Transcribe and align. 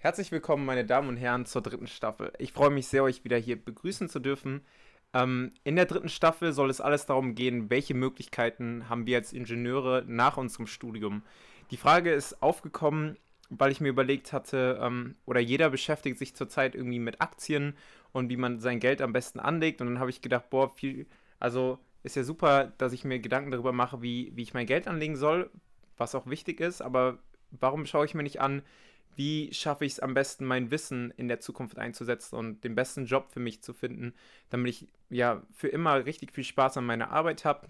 Herzlich 0.00 0.30
willkommen, 0.30 0.64
meine 0.64 0.84
Damen 0.84 1.08
und 1.08 1.16
Herren, 1.16 1.44
zur 1.44 1.60
dritten 1.60 1.88
Staffel. 1.88 2.32
Ich 2.38 2.52
freue 2.52 2.70
mich 2.70 2.86
sehr, 2.86 3.02
euch 3.02 3.24
wieder 3.24 3.36
hier 3.36 3.56
begrüßen 3.60 4.08
zu 4.08 4.20
dürfen. 4.20 4.60
Ähm, 5.12 5.50
in 5.64 5.74
der 5.74 5.86
dritten 5.86 6.08
Staffel 6.08 6.52
soll 6.52 6.70
es 6.70 6.80
alles 6.80 7.06
darum 7.06 7.34
gehen, 7.34 7.68
welche 7.68 7.94
Möglichkeiten 7.94 8.88
haben 8.88 9.06
wir 9.06 9.16
als 9.16 9.32
Ingenieure 9.32 10.04
nach 10.06 10.36
unserem 10.36 10.68
Studium. 10.68 11.24
Die 11.72 11.76
Frage 11.76 12.12
ist 12.12 12.40
aufgekommen, 12.44 13.16
weil 13.50 13.72
ich 13.72 13.80
mir 13.80 13.88
überlegt 13.88 14.32
hatte, 14.32 14.78
ähm, 14.80 15.16
oder 15.26 15.40
jeder 15.40 15.68
beschäftigt 15.68 16.20
sich 16.20 16.36
zurzeit 16.36 16.76
irgendwie 16.76 17.00
mit 17.00 17.20
Aktien 17.20 17.74
und 18.12 18.30
wie 18.30 18.36
man 18.36 18.60
sein 18.60 18.78
Geld 18.78 19.02
am 19.02 19.12
besten 19.12 19.40
anlegt. 19.40 19.80
Und 19.80 19.88
dann 19.88 19.98
habe 19.98 20.10
ich 20.10 20.22
gedacht, 20.22 20.48
boah, 20.48 20.72
viel, 20.72 21.06
also 21.40 21.80
ist 22.04 22.14
ja 22.14 22.22
super, 22.22 22.72
dass 22.78 22.92
ich 22.92 23.02
mir 23.02 23.18
Gedanken 23.18 23.50
darüber 23.50 23.72
mache, 23.72 24.00
wie, 24.00 24.30
wie 24.36 24.42
ich 24.42 24.54
mein 24.54 24.66
Geld 24.66 24.86
anlegen 24.86 25.16
soll, 25.16 25.50
was 25.96 26.14
auch 26.14 26.28
wichtig 26.28 26.60
ist, 26.60 26.82
aber 26.82 27.18
warum 27.50 27.84
schaue 27.84 28.04
ich 28.04 28.14
mir 28.14 28.22
nicht 28.22 28.40
an, 28.40 28.62
wie 29.16 29.52
schaffe 29.52 29.84
ich 29.84 29.92
es 29.92 30.00
am 30.00 30.14
besten, 30.14 30.44
mein 30.44 30.70
Wissen 30.70 31.12
in 31.16 31.28
der 31.28 31.40
Zukunft 31.40 31.78
einzusetzen 31.78 32.36
und 32.36 32.62
den 32.62 32.74
besten 32.74 33.06
Job 33.06 33.28
für 33.30 33.40
mich 33.40 33.62
zu 33.62 33.74
finden, 33.74 34.14
damit 34.50 34.70
ich 34.70 34.88
ja 35.10 35.42
für 35.52 35.68
immer 35.68 36.04
richtig 36.06 36.32
viel 36.32 36.44
Spaß 36.44 36.76
an 36.76 36.86
meiner 36.86 37.10
Arbeit 37.10 37.44
habe 37.44 37.68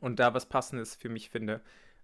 und 0.00 0.18
da 0.18 0.34
was 0.34 0.46
Passendes 0.46 0.94
für 0.94 1.08
mich 1.08 1.30
finde. 1.30 1.60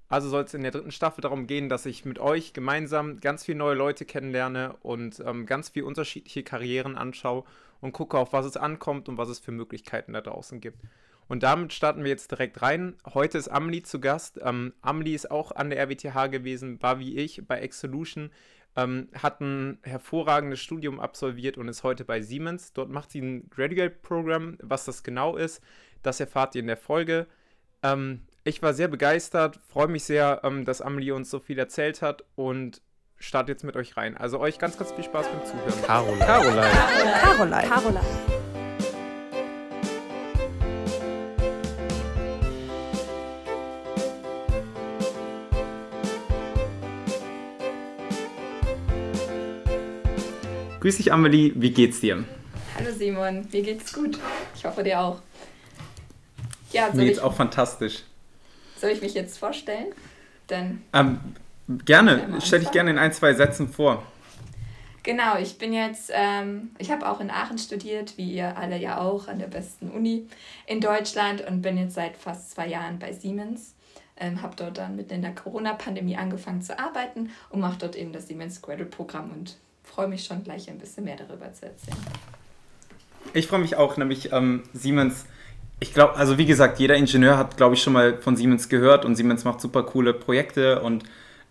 Also 0.08 0.28
soll 0.28 0.44
es 0.44 0.54
in 0.54 0.62
der 0.62 0.70
dritten 0.70 0.92
Staffel 0.92 1.22
darum 1.22 1.46
gehen, 1.46 1.68
dass 1.68 1.86
ich 1.86 2.04
mit 2.04 2.18
euch 2.18 2.52
gemeinsam 2.52 3.20
ganz 3.20 3.44
viele 3.44 3.58
neue 3.58 3.74
Leute 3.74 4.04
kennenlerne 4.04 4.76
und 4.82 5.20
ähm, 5.24 5.46
ganz 5.46 5.70
viele 5.70 5.86
unterschiedliche 5.86 6.42
Karrieren 6.42 6.96
anschaue 6.96 7.44
und 7.80 7.92
gucke, 7.92 8.18
auf 8.18 8.32
was 8.32 8.46
es 8.46 8.56
ankommt 8.56 9.08
und 9.08 9.16
was 9.16 9.28
es 9.28 9.38
für 9.38 9.52
Möglichkeiten 9.52 10.12
da 10.12 10.20
draußen 10.20 10.60
gibt. 10.60 10.78
Und 11.26 11.42
damit 11.42 11.72
starten 11.72 12.02
wir 12.04 12.10
jetzt 12.10 12.30
direkt 12.30 12.60
rein. 12.60 12.96
Heute 13.14 13.38
ist 13.38 13.48
Amelie 13.48 13.82
zu 13.82 13.98
Gast. 13.98 14.38
Ähm, 14.42 14.74
Amelie 14.82 15.14
ist 15.14 15.30
auch 15.30 15.52
an 15.52 15.70
der 15.70 15.80
RWTH 15.80 16.30
gewesen, 16.30 16.82
war 16.82 16.98
wie 16.98 17.16
ich 17.16 17.42
bei 17.46 17.60
Exolution, 17.60 18.30
ähm, 18.76 19.08
hat 19.20 19.40
ein 19.40 19.78
hervorragendes 19.82 20.60
Studium 20.60 21.00
absolviert 21.00 21.58
und 21.58 21.68
ist 21.68 21.82
heute 21.82 22.04
bei 22.04 22.20
Siemens. 22.20 22.72
Dort 22.72 22.90
macht 22.90 23.10
sie 23.10 23.20
ein 23.20 23.48
Graduate-Programm. 23.50 24.58
Was 24.60 24.84
das 24.84 25.02
genau 25.02 25.36
ist, 25.36 25.62
das 26.02 26.20
erfahrt 26.20 26.54
ihr 26.54 26.60
in 26.60 26.66
der 26.66 26.76
Folge. 26.76 27.26
Ähm, 27.82 28.22
ich 28.44 28.62
war 28.62 28.74
sehr 28.74 28.88
begeistert, 28.88 29.60
freue 29.68 29.88
mich 29.88 30.04
sehr, 30.04 30.40
ähm, 30.44 30.64
dass 30.64 30.82
Amelie 30.82 31.14
uns 31.14 31.30
so 31.30 31.38
viel 31.38 31.58
erzählt 31.58 32.02
hat 32.02 32.24
und 32.34 32.82
starte 33.16 33.52
jetzt 33.52 33.64
mit 33.64 33.76
euch 33.76 33.96
rein. 33.96 34.16
Also 34.16 34.38
euch 34.38 34.58
ganz, 34.58 34.76
ganz 34.76 34.92
viel 34.92 35.04
Spaß 35.04 35.28
beim 35.28 35.44
Zuhören. 35.44 35.82
Caroline. 35.86 36.24
Caroline. 36.24 36.70
Caroline. 37.22 37.68
Caroline. 37.68 38.33
Grüß 50.84 50.98
dich, 50.98 51.14
Amelie. 51.14 51.50
Wie 51.56 51.70
geht's 51.70 52.00
dir? 52.00 52.24
Hallo, 52.76 52.90
Simon. 52.92 53.48
Mir 53.50 53.62
geht's 53.62 53.90
gut. 53.90 54.18
Ich 54.54 54.66
hoffe, 54.66 54.82
dir 54.82 55.00
auch. 55.00 55.22
Ja, 56.72 56.90
Mir 56.92 57.06
geht's 57.06 57.16
ich, 57.16 57.24
auch 57.24 57.34
fantastisch. 57.34 58.02
Soll 58.78 58.90
ich 58.90 59.00
mich 59.00 59.14
jetzt 59.14 59.38
vorstellen? 59.38 59.94
Dann 60.46 60.82
ähm, 60.92 61.20
gerne. 61.86 62.38
Stell 62.44 62.60
dich 62.60 62.70
gerne 62.70 62.90
in 62.90 62.98
ein, 62.98 63.14
zwei 63.14 63.32
Sätzen 63.32 63.70
vor. 63.70 64.02
Genau, 65.02 65.38
ich 65.38 65.56
bin 65.56 65.72
jetzt, 65.72 66.10
ähm, 66.12 66.72
ich 66.76 66.90
habe 66.90 67.08
auch 67.08 67.20
in 67.20 67.30
Aachen 67.30 67.56
studiert, 67.56 68.18
wie 68.18 68.34
ihr 68.34 68.58
alle 68.58 68.76
ja 68.76 69.00
auch, 69.00 69.26
an 69.26 69.38
der 69.38 69.46
besten 69.46 69.88
Uni 69.88 70.26
in 70.66 70.82
Deutschland 70.82 71.40
und 71.48 71.62
bin 71.62 71.78
jetzt 71.78 71.94
seit 71.94 72.14
fast 72.18 72.50
zwei 72.50 72.66
Jahren 72.68 72.98
bei 72.98 73.14
Siemens. 73.14 73.74
Ähm, 74.18 74.42
habe 74.42 74.54
dort 74.54 74.76
dann 74.76 74.96
mitten 74.96 75.14
in 75.14 75.22
der 75.22 75.34
Corona-Pandemie 75.34 76.18
angefangen 76.18 76.60
zu 76.60 76.78
arbeiten 76.78 77.30
und 77.48 77.60
mache 77.60 77.78
dort 77.78 77.96
eben 77.96 78.12
das 78.12 78.28
Siemens 78.28 78.60
Graduate 78.60 78.90
Programm 78.90 79.30
und 79.30 79.56
freue 79.84 80.08
mich 80.08 80.24
schon 80.24 80.42
gleich 80.42 80.68
ein 80.68 80.78
bisschen 80.78 81.04
mehr 81.04 81.16
darüber 81.16 81.52
zu 81.52 81.66
erzählen. 81.66 81.96
Ich 83.32 83.46
freue 83.46 83.60
mich 83.60 83.76
auch, 83.76 83.96
nämlich 83.96 84.32
ähm, 84.32 84.62
Siemens. 84.72 85.26
Ich 85.80 85.92
glaube, 85.92 86.14
also 86.16 86.38
wie 86.38 86.46
gesagt, 86.46 86.78
jeder 86.78 86.96
Ingenieur 86.96 87.36
hat, 87.36 87.56
glaube 87.56 87.74
ich, 87.74 87.82
schon 87.82 87.92
mal 87.92 88.20
von 88.20 88.36
Siemens 88.36 88.68
gehört 88.68 89.04
und 89.04 89.16
Siemens 89.16 89.44
macht 89.44 89.60
super 89.60 89.82
coole 89.82 90.14
Projekte 90.14 90.80
und 90.82 91.04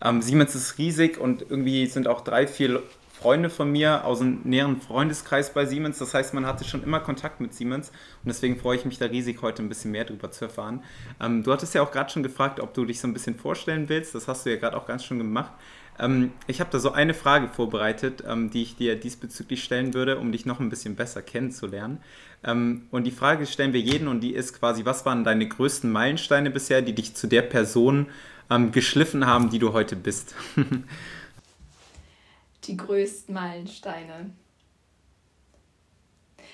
ähm, 0.04 0.22
Siemens 0.22 0.56
ist 0.56 0.78
riesig 0.78 1.18
und 1.18 1.42
irgendwie 1.42 1.88
sind 1.88 2.08
auch 2.08 2.22
drei, 2.22 2.48
vier 2.48 2.82
Freunde 3.24 3.50
von 3.50 3.72
mir 3.72 4.04
aus 4.04 4.20
einem 4.20 4.42
näheren 4.44 4.82
Freundeskreis 4.82 5.54
bei 5.54 5.66
Siemens. 5.66 5.98
Das 6.00 6.14
heißt, 6.14 6.34
man 6.34 6.46
hatte 6.46 6.66
schon 6.66 6.84
immer 6.84 7.00
Kontakt 7.00 7.40
mit 7.40 7.54
Siemens 7.54 7.90
und 7.90 8.28
deswegen 8.28 8.58
freue 8.58 8.78
ich 8.78 8.84
mich 8.84 8.98
da 8.98 9.06
riesig, 9.06 9.42
heute 9.42 9.64
ein 9.64 9.70
bisschen 9.70 9.92
mehr 9.92 10.04
darüber 10.04 10.30
zu 10.32 10.46
erfahren. 10.46 10.84
Ähm, 11.22 11.42
du 11.44 11.54
hattest 11.54 11.74
ja 11.74 11.82
auch 11.82 11.92
gerade 11.92 12.10
schon 12.10 12.24
gefragt, 12.24 12.60
ob 12.60 12.74
du 12.74 12.84
dich 12.84 13.00
so 13.00 13.08
ein 13.08 13.14
bisschen 13.14 13.36
vorstellen 13.36 13.88
willst. 13.88 14.14
Das 14.14 14.28
hast 14.28 14.46
du 14.46 14.50
ja 14.50 14.58
gerade 14.58 14.76
auch 14.76 14.86
ganz 14.86 15.06
schön 15.06 15.20
gemacht. 15.20 15.54
Ähm, 16.00 16.32
ich 16.48 16.60
habe 16.60 16.72
da 16.72 16.80
so 16.80 16.92
eine 16.92 17.14
Frage 17.14 17.48
vorbereitet, 17.48 18.24
ähm, 18.28 18.50
die 18.50 18.64
ich 18.64 18.76
dir 18.76 18.96
diesbezüglich 18.96 19.64
stellen 19.64 19.94
würde, 19.94 20.18
um 20.18 20.32
dich 20.32 20.46
noch 20.46 20.60
ein 20.60 20.70
bisschen 20.70 20.96
besser 20.96 21.22
kennenzulernen. 21.22 22.00
Ähm, 22.44 22.88
und 22.92 23.06
die 23.06 23.12
Frage 23.12 23.46
stellen 23.46 23.74
wir 23.74 23.82
jeden 23.82 24.08
und 24.08 24.22
die 24.22 24.34
ist 24.34 24.60
quasi, 24.60 24.86
was 24.86 25.06
waren 25.06 25.24
deine 25.24 25.48
größten 25.48 25.92
Meilensteine 25.92 26.50
bisher, 26.50 26.82
die 26.82 26.96
dich 26.96 27.16
zu 27.16 27.28
der 27.28 27.44
Person 27.44 28.08
ähm, 28.50 28.72
geschliffen 28.72 29.26
haben, 29.26 29.50
die 29.50 29.60
du 29.60 29.74
heute 29.74 29.96
bist? 29.96 30.36
die 32.66 32.78
größten 32.78 33.34
Meilensteine. 33.34 34.32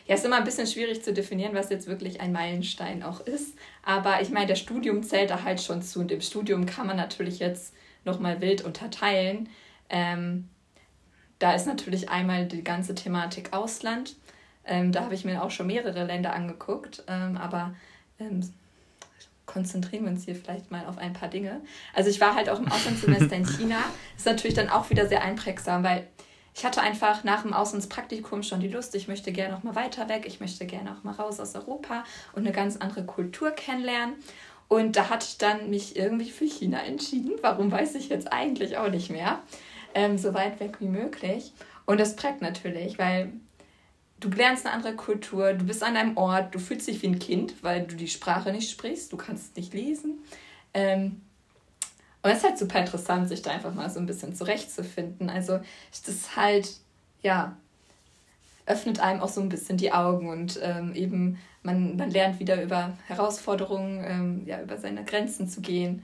Ja, 0.07 0.15
ist 0.15 0.25
immer 0.25 0.37
ein 0.37 0.43
bisschen 0.43 0.65
schwierig 0.65 1.03
zu 1.03 1.13
definieren, 1.13 1.53
was 1.53 1.69
jetzt 1.69 1.85
wirklich 1.85 2.19
ein 2.19 2.31
Meilenstein 2.31 3.03
auch 3.03 3.19
ist. 3.21 3.53
Aber 3.83 4.21
ich 4.21 4.31
meine, 4.31 4.47
der 4.47 4.55
Studium 4.55 5.03
zählt 5.03 5.29
da 5.29 5.43
halt 5.43 5.61
schon 5.61 5.83
zu. 5.83 5.99
Und 5.99 6.11
im 6.11 6.21
Studium 6.21 6.65
kann 6.65 6.87
man 6.87 6.97
natürlich 6.97 7.37
jetzt 7.37 7.75
nochmal 8.05 8.41
wild 8.41 8.63
unterteilen. 8.63 9.49
Ähm, 9.89 10.49
da 11.39 11.53
ist 11.53 11.67
natürlich 11.67 12.09
einmal 12.09 12.45
die 12.45 12.63
ganze 12.63 12.95
Thematik 12.95 13.53
Ausland. 13.53 14.15
Ähm, 14.65 14.91
da 14.91 15.03
habe 15.03 15.15
ich 15.15 15.25
mir 15.25 15.41
auch 15.43 15.51
schon 15.51 15.67
mehrere 15.67 16.03
Länder 16.03 16.33
angeguckt, 16.33 17.03
ähm, 17.07 17.37
aber 17.37 17.73
ähm, 18.19 18.41
konzentrieren 19.45 20.03
wir 20.03 20.11
uns 20.11 20.25
hier 20.25 20.35
vielleicht 20.35 20.69
mal 20.69 20.85
auf 20.85 20.97
ein 20.97 21.13
paar 21.13 21.29
Dinge. 21.29 21.61
Also 21.95 22.09
ich 22.09 22.21
war 22.21 22.35
halt 22.35 22.49
auch 22.49 22.59
im 22.59 22.71
Auslandssemester 22.71 23.35
in 23.35 23.45
China. 23.57 23.77
Das 24.13 24.21
ist 24.21 24.25
natürlich 24.25 24.53
dann 24.53 24.69
auch 24.69 24.89
wieder 24.89 25.07
sehr 25.07 25.23
einprägsam, 25.23 25.83
weil 25.83 26.07
ich 26.53 26.65
hatte 26.65 26.81
einfach 26.81 27.23
nach 27.23 27.43
dem 27.43 27.53
Auslandspraktikum 27.53 28.43
schon 28.43 28.59
die 28.59 28.67
Lust, 28.67 28.93
ich 28.95 29.07
möchte 29.07 29.31
gerne 29.31 29.53
noch 29.53 29.63
mal 29.63 29.75
weiter 29.75 30.09
weg, 30.09 30.25
ich 30.27 30.39
möchte 30.39 30.65
gerne 30.65 30.91
auch 30.91 31.03
mal 31.03 31.13
raus 31.13 31.39
aus 31.39 31.55
Europa 31.55 32.03
und 32.33 32.45
eine 32.45 32.51
ganz 32.51 32.77
andere 32.77 33.05
Kultur 33.05 33.51
kennenlernen. 33.51 34.15
Und 34.69 34.95
da 34.95 35.09
hatte 35.09 35.25
ich 35.27 35.37
dann 35.37 35.69
mich 35.69 35.97
irgendwie 35.97 36.29
für 36.29 36.45
China 36.45 36.81
entschieden. 36.81 37.33
Warum 37.41 37.71
weiß 37.71 37.95
ich 37.95 38.07
jetzt 38.07 38.31
eigentlich 38.31 38.77
auch 38.77 38.89
nicht 38.89 39.09
mehr. 39.09 39.41
Ähm, 39.93 40.17
so 40.17 40.33
weit 40.33 40.59
weg 40.59 40.77
wie 40.79 40.87
möglich. 40.87 41.51
Und 41.85 41.99
das 41.99 42.15
prägt 42.15 42.41
natürlich, 42.41 42.99
weil 42.99 43.33
du 44.19 44.29
lernst 44.29 44.65
eine 44.65 44.75
andere 44.75 44.95
Kultur, 44.95 45.53
du 45.53 45.65
bist 45.65 45.83
an 45.83 45.97
einem 45.97 46.17
Ort, 46.17 46.53
du 46.53 46.59
fühlst 46.59 46.87
dich 46.87 47.01
wie 47.01 47.07
ein 47.07 47.19
Kind, 47.19 47.63
weil 47.63 47.87
du 47.87 47.95
die 47.95 48.07
Sprache 48.07 48.51
nicht 48.51 48.69
sprichst, 48.69 49.11
du 49.11 49.17
kannst 49.17 49.57
nicht 49.57 49.73
lesen. 49.73 50.19
Ähm, 50.73 51.21
und 52.21 52.29
es 52.29 52.39
ist 52.39 52.43
halt 52.43 52.57
super 52.59 52.79
interessant, 52.79 53.29
sich 53.29 53.41
da 53.41 53.51
einfach 53.51 53.73
mal 53.73 53.89
so 53.89 53.99
ein 53.99 54.05
bisschen 54.05 54.35
zurechtzufinden. 54.35 55.29
Also, 55.29 55.59
das 55.91 56.07
ist 56.07 56.35
halt, 56.35 56.69
ja, 57.21 57.57
öffnet 58.65 58.99
einem 58.99 59.21
auch 59.21 59.29
so 59.29 59.41
ein 59.41 59.49
bisschen 59.49 59.77
die 59.77 59.93
Augen 59.93 60.29
und 60.29 60.59
ähm, 60.61 60.93
eben 60.93 61.39
man, 61.63 61.97
man 61.97 62.09
lernt 62.11 62.39
wieder 62.39 62.61
über 62.61 62.97
Herausforderungen, 63.07 64.03
ähm, 64.05 64.41
ja, 64.45 64.61
über 64.61 64.77
seine 64.77 65.03
Grenzen 65.03 65.47
zu 65.47 65.61
gehen. 65.61 66.03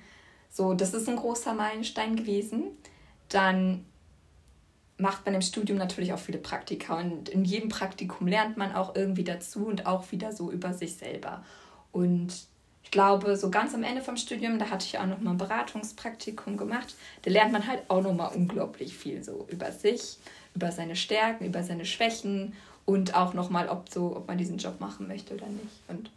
So, 0.49 0.73
das 0.73 0.93
ist 0.93 1.09
ein 1.09 1.16
großer 1.16 1.53
Meilenstein 1.53 2.16
gewesen. 2.16 2.71
Dann 3.29 3.85
macht 4.97 5.25
man 5.25 5.35
im 5.35 5.41
Studium 5.41 5.77
natürlich 5.77 6.13
auch 6.13 6.19
viele 6.19 6.38
Praktika 6.38 6.99
und 6.99 7.27
in 7.29 7.43
jedem 7.43 7.69
Praktikum 7.69 8.27
lernt 8.27 8.55
man 8.55 8.73
auch 8.73 8.95
irgendwie 8.95 9.25
dazu 9.25 9.66
und 9.66 9.85
auch 9.85 10.11
wieder 10.11 10.31
so 10.31 10.51
über 10.51 10.73
sich 10.73 10.95
selber. 10.95 11.43
Und 11.91 12.33
ich 12.83 12.91
glaube, 12.91 13.35
so 13.35 13.49
ganz 13.49 13.73
am 13.73 13.83
Ende 13.83 14.01
vom 14.01 14.16
Studium, 14.16 14.59
da 14.59 14.69
hatte 14.69 14.85
ich 14.85 14.97
auch 14.99 15.05
noch 15.07 15.19
mal 15.19 15.31
ein 15.31 15.37
Beratungspraktikum 15.37 16.55
gemacht. 16.55 16.95
Da 17.23 17.31
lernt 17.31 17.51
man 17.51 17.67
halt 17.67 17.81
auch 17.89 18.01
noch 18.01 18.13
mal 18.13 18.27
unglaublich 18.27 18.95
viel 18.95 19.23
so 19.23 19.45
über 19.49 19.72
sich, 19.72 20.17
über 20.53 20.72
seine 20.72 20.95
Stärken, 20.95 21.46
über 21.46 21.63
seine 21.63 21.85
Schwächen 21.85 22.53
und 22.85 23.16
auch 23.16 23.34
nochmal, 23.34 23.67
ob, 23.67 23.90
so, 23.90 24.16
ob 24.16 24.28
man 24.28 24.37
diesen 24.37 24.58
Job 24.58 24.79
machen 24.79 25.08
möchte 25.08 25.34
oder 25.34 25.47
nicht. 25.47 25.76
Und 25.87 26.11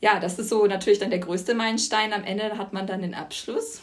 ja, 0.00 0.20
das 0.20 0.38
ist 0.38 0.48
so 0.48 0.66
natürlich 0.66 0.98
dann 0.98 1.10
der 1.10 1.18
größte 1.18 1.54
Meilenstein. 1.54 2.12
Am 2.12 2.24
Ende 2.24 2.56
hat 2.58 2.72
man 2.72 2.86
dann 2.86 3.02
den 3.02 3.14
Abschluss. 3.14 3.80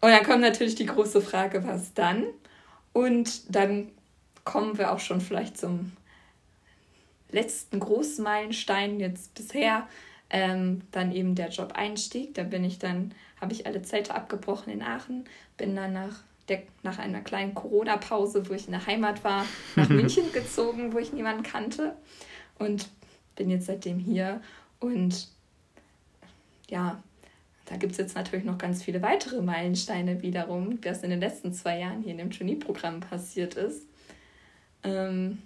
Und 0.00 0.10
dann 0.10 0.24
kommt 0.24 0.40
natürlich 0.40 0.76
die 0.76 0.86
große 0.86 1.20
Frage, 1.20 1.66
was 1.66 1.94
dann? 1.94 2.24
Und 2.92 3.54
dann 3.54 3.90
kommen 4.44 4.78
wir 4.78 4.92
auch 4.92 4.98
schon 4.98 5.20
vielleicht 5.20 5.58
zum 5.58 5.92
letzten 7.30 7.78
großen 7.78 8.24
Meilenstein 8.24 8.98
jetzt 8.98 9.34
bisher. 9.34 9.86
Ähm, 10.32 10.82
dann 10.92 11.12
eben 11.12 11.34
der 11.34 11.48
Job-Einstieg. 11.48 12.34
Da 12.34 12.44
bin 12.44 12.64
ich 12.64 12.78
dann, 12.78 13.12
habe 13.40 13.52
ich 13.52 13.66
alle 13.66 13.82
Zelte 13.82 14.14
abgebrochen 14.14 14.72
in 14.72 14.82
Aachen, 14.82 15.24
bin 15.56 15.74
dann 15.74 15.92
nach 15.92 16.22
der, 16.48 16.62
nach 16.82 16.98
einer 16.98 17.20
kleinen 17.20 17.54
Corona-Pause, 17.54 18.48
wo 18.48 18.54
ich 18.54 18.66
in 18.66 18.72
der 18.72 18.86
Heimat 18.86 19.24
war, 19.24 19.44
nach 19.76 19.88
München 19.90 20.32
gezogen, 20.32 20.92
wo 20.92 20.98
ich 20.98 21.12
niemanden 21.12 21.42
kannte. 21.42 21.96
Und 22.58 22.88
bin 23.36 23.50
jetzt 23.50 23.66
seitdem 23.66 23.98
hier. 23.98 24.40
Und 24.80 25.28
ja, 26.68 27.02
da 27.66 27.76
gibt 27.76 27.92
es 27.92 27.98
jetzt 27.98 28.16
natürlich 28.16 28.44
noch 28.44 28.58
ganz 28.58 28.82
viele 28.82 29.00
weitere 29.00 29.40
Meilensteine 29.40 30.22
wiederum, 30.22 30.78
was 30.82 31.02
in 31.02 31.10
den 31.10 31.20
letzten 31.20 31.52
zwei 31.52 31.78
Jahren 31.78 32.02
hier 32.02 32.12
in 32.12 32.18
dem 32.18 32.30
Trainee-Programm 32.30 33.00
passiert 33.00 33.54
ist. 33.54 33.86
Ähm, 34.82 35.38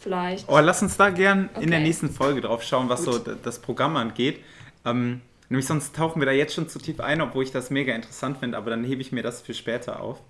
vielleicht. 0.00 0.48
Oh, 0.48 0.58
lass 0.58 0.82
uns 0.82 0.96
da 0.96 1.10
gern 1.10 1.48
okay. 1.54 1.64
in 1.64 1.70
der 1.70 1.80
nächsten 1.80 2.10
Folge 2.10 2.40
drauf 2.40 2.62
schauen, 2.62 2.88
was 2.88 3.04
Gut. 3.04 3.24
so 3.24 3.34
das 3.34 3.60
Programm 3.60 3.96
angeht. 3.96 4.40
Ähm, 4.84 5.20
nämlich 5.48 5.66
sonst 5.66 5.94
tauchen 5.94 6.20
wir 6.20 6.26
da 6.26 6.32
jetzt 6.32 6.54
schon 6.54 6.68
zu 6.68 6.78
tief 6.78 7.00
ein, 7.00 7.20
obwohl 7.20 7.44
ich 7.44 7.52
das 7.52 7.70
mega 7.70 7.94
interessant 7.94 8.38
finde, 8.38 8.56
aber 8.56 8.70
dann 8.70 8.84
hebe 8.84 9.00
ich 9.00 9.12
mir 9.12 9.22
das 9.22 9.42
für 9.42 9.54
später 9.54 10.00
auf. 10.00 10.22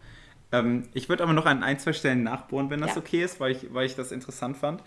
Ähm, 0.52 0.84
ich 0.92 1.08
würde 1.08 1.22
aber 1.22 1.32
noch 1.32 1.46
an 1.46 1.62
ein, 1.62 1.78
zwei 1.78 1.92
Stellen 1.92 2.22
nachbohren, 2.22 2.70
wenn 2.70 2.80
das 2.80 2.94
ja. 2.94 2.98
okay 2.98 3.22
ist, 3.22 3.40
weil 3.40 3.52
ich, 3.52 3.72
weil 3.72 3.86
ich 3.86 3.96
das 3.96 4.12
interessant 4.12 4.56
fand. 4.56 4.82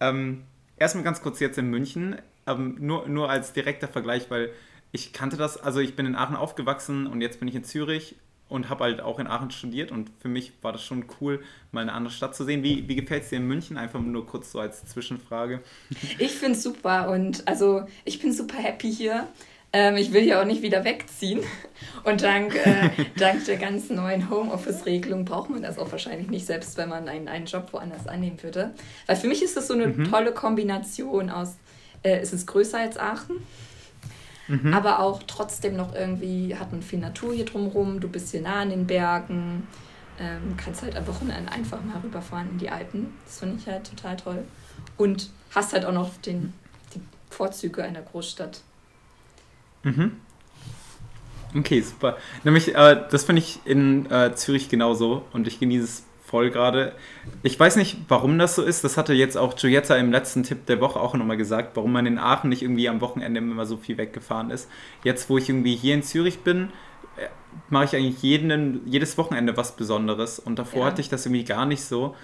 Ähm, 0.00 0.44
erstmal 0.76 1.04
ganz 1.04 1.22
kurz 1.22 1.40
jetzt 1.40 1.58
in 1.58 1.68
München, 1.70 2.16
ähm, 2.46 2.76
nur, 2.78 3.08
nur 3.08 3.30
als 3.30 3.52
direkter 3.52 3.88
Vergleich, 3.88 4.30
weil 4.30 4.50
ich 4.92 5.12
kannte 5.12 5.36
das, 5.36 5.56
also 5.56 5.80
ich 5.80 5.96
bin 5.96 6.06
in 6.06 6.14
Aachen 6.14 6.36
aufgewachsen 6.36 7.06
und 7.06 7.20
jetzt 7.20 7.40
bin 7.40 7.48
ich 7.48 7.54
in 7.54 7.64
Zürich 7.64 8.16
und 8.48 8.68
habe 8.68 8.84
halt 8.84 9.00
auch 9.00 9.18
in 9.18 9.26
Aachen 9.26 9.50
studiert 9.50 9.90
und 9.90 10.10
für 10.20 10.28
mich 10.28 10.52
war 10.62 10.72
das 10.72 10.84
schon 10.84 11.06
cool, 11.20 11.42
mal 11.72 11.80
eine 11.80 11.92
andere 11.92 12.12
Stadt 12.12 12.36
zu 12.36 12.44
sehen. 12.44 12.62
Wie, 12.62 12.88
wie 12.88 12.94
gefällt 12.94 13.24
es 13.24 13.30
dir 13.30 13.36
in 13.36 13.46
München? 13.46 13.76
Einfach 13.76 14.00
nur 14.00 14.26
kurz 14.26 14.52
so 14.52 14.60
als 14.60 14.84
Zwischenfrage. 14.84 15.62
Ich 16.18 16.32
finde 16.32 16.56
es 16.56 16.62
super 16.62 17.10
und 17.10 17.46
also 17.48 17.86
ich 18.04 18.20
bin 18.20 18.32
super 18.32 18.58
happy 18.58 18.92
hier. 18.92 19.26
Ähm, 19.76 19.98
ich 19.98 20.14
will 20.14 20.24
ja 20.24 20.40
auch 20.40 20.46
nicht 20.46 20.62
wieder 20.62 20.84
wegziehen. 20.84 21.40
Und 22.02 22.22
dank, 22.22 22.54
äh, 22.54 22.88
dank 23.18 23.44
der 23.44 23.58
ganzen 23.58 23.96
neuen 23.96 24.30
Homeoffice-Regelung 24.30 25.26
braucht 25.26 25.50
man 25.50 25.60
das 25.60 25.78
auch 25.78 25.92
wahrscheinlich 25.92 26.30
nicht, 26.30 26.46
selbst 26.46 26.78
wenn 26.78 26.88
man 26.88 27.06
einen, 27.08 27.28
einen 27.28 27.44
Job 27.44 27.74
woanders 27.74 28.06
annehmen 28.06 28.42
würde. 28.42 28.72
Weil 29.06 29.16
für 29.16 29.28
mich 29.28 29.42
ist 29.42 29.54
das 29.54 29.68
so 29.68 29.74
eine 29.74 29.88
mhm. 29.88 30.10
tolle 30.10 30.32
Kombination 30.32 31.28
aus, 31.28 31.56
äh, 32.02 32.16
es 32.16 32.32
ist 32.32 32.46
größer 32.46 32.78
als 32.78 32.96
Aachen, 32.96 33.36
mhm. 34.48 34.72
aber 34.72 35.00
auch 35.00 35.22
trotzdem 35.26 35.76
noch 35.76 35.94
irgendwie 35.94 36.56
hat 36.56 36.72
man 36.72 36.80
viel 36.80 37.00
Natur 37.00 37.34
hier 37.34 37.44
drumherum, 37.44 38.00
du 38.00 38.08
bist 38.08 38.30
hier 38.30 38.40
nah 38.40 38.60
an 38.60 38.70
den 38.70 38.86
Bergen, 38.86 39.66
ähm, 40.18 40.56
kannst 40.56 40.84
halt 40.84 40.96
am 40.96 41.06
Wochenende 41.06 41.52
einfach 41.52 41.84
mal 41.84 42.00
rüberfahren 42.02 42.48
in 42.52 42.58
die 42.58 42.70
Alpen. 42.70 43.12
Das 43.26 43.40
finde 43.40 43.56
ich 43.58 43.66
halt 43.66 43.90
total 43.90 44.16
toll. 44.16 44.44
Und 44.96 45.28
hast 45.54 45.74
halt 45.74 45.84
auch 45.84 45.92
noch 45.92 46.16
den, 46.16 46.54
die 46.94 47.02
Vorzüge 47.28 47.84
einer 47.84 48.00
Großstadt. 48.00 48.62
Mhm. 49.86 50.12
Okay, 51.54 51.80
super. 51.80 52.16
Nämlich, 52.44 52.74
äh, 52.74 53.04
das 53.10 53.24
finde 53.24 53.40
ich 53.40 53.60
in 53.64 54.10
äh, 54.10 54.34
Zürich 54.34 54.68
genauso 54.68 55.24
und 55.32 55.46
ich 55.46 55.60
genieße 55.60 55.84
es 55.84 56.04
voll 56.24 56.50
gerade. 56.50 56.92
Ich 57.44 57.58
weiß 57.58 57.76
nicht, 57.76 57.98
warum 58.08 58.38
das 58.38 58.56
so 58.56 58.62
ist. 58.62 58.82
Das 58.82 58.96
hatte 58.96 59.14
jetzt 59.14 59.36
auch 59.38 59.54
Giulietta 59.54 59.96
im 59.96 60.10
letzten 60.10 60.42
Tipp 60.42 60.66
der 60.66 60.80
Woche 60.80 60.98
auch 60.98 61.14
nochmal 61.14 61.36
gesagt, 61.36 61.76
warum 61.76 61.92
man 61.92 62.04
in 62.04 62.18
Aachen 62.18 62.50
nicht 62.50 62.62
irgendwie 62.62 62.88
am 62.88 63.00
Wochenende 63.00 63.38
immer 63.38 63.64
so 63.64 63.76
viel 63.76 63.96
weggefahren 63.96 64.50
ist. 64.50 64.68
Jetzt, 65.04 65.30
wo 65.30 65.38
ich 65.38 65.48
irgendwie 65.48 65.76
hier 65.76 65.94
in 65.94 66.02
Zürich 66.02 66.40
bin, 66.40 66.70
äh, 67.16 67.28
mache 67.70 67.84
ich 67.84 67.96
eigentlich 67.96 68.22
jeden, 68.22 68.82
jedes 68.86 69.16
Wochenende 69.16 69.56
was 69.56 69.76
Besonderes 69.76 70.40
und 70.40 70.58
davor 70.58 70.80
ja. 70.80 70.86
hatte 70.86 71.00
ich 71.00 71.08
das 71.08 71.24
irgendwie 71.26 71.44
gar 71.44 71.64
nicht 71.64 71.84
so. 71.84 72.16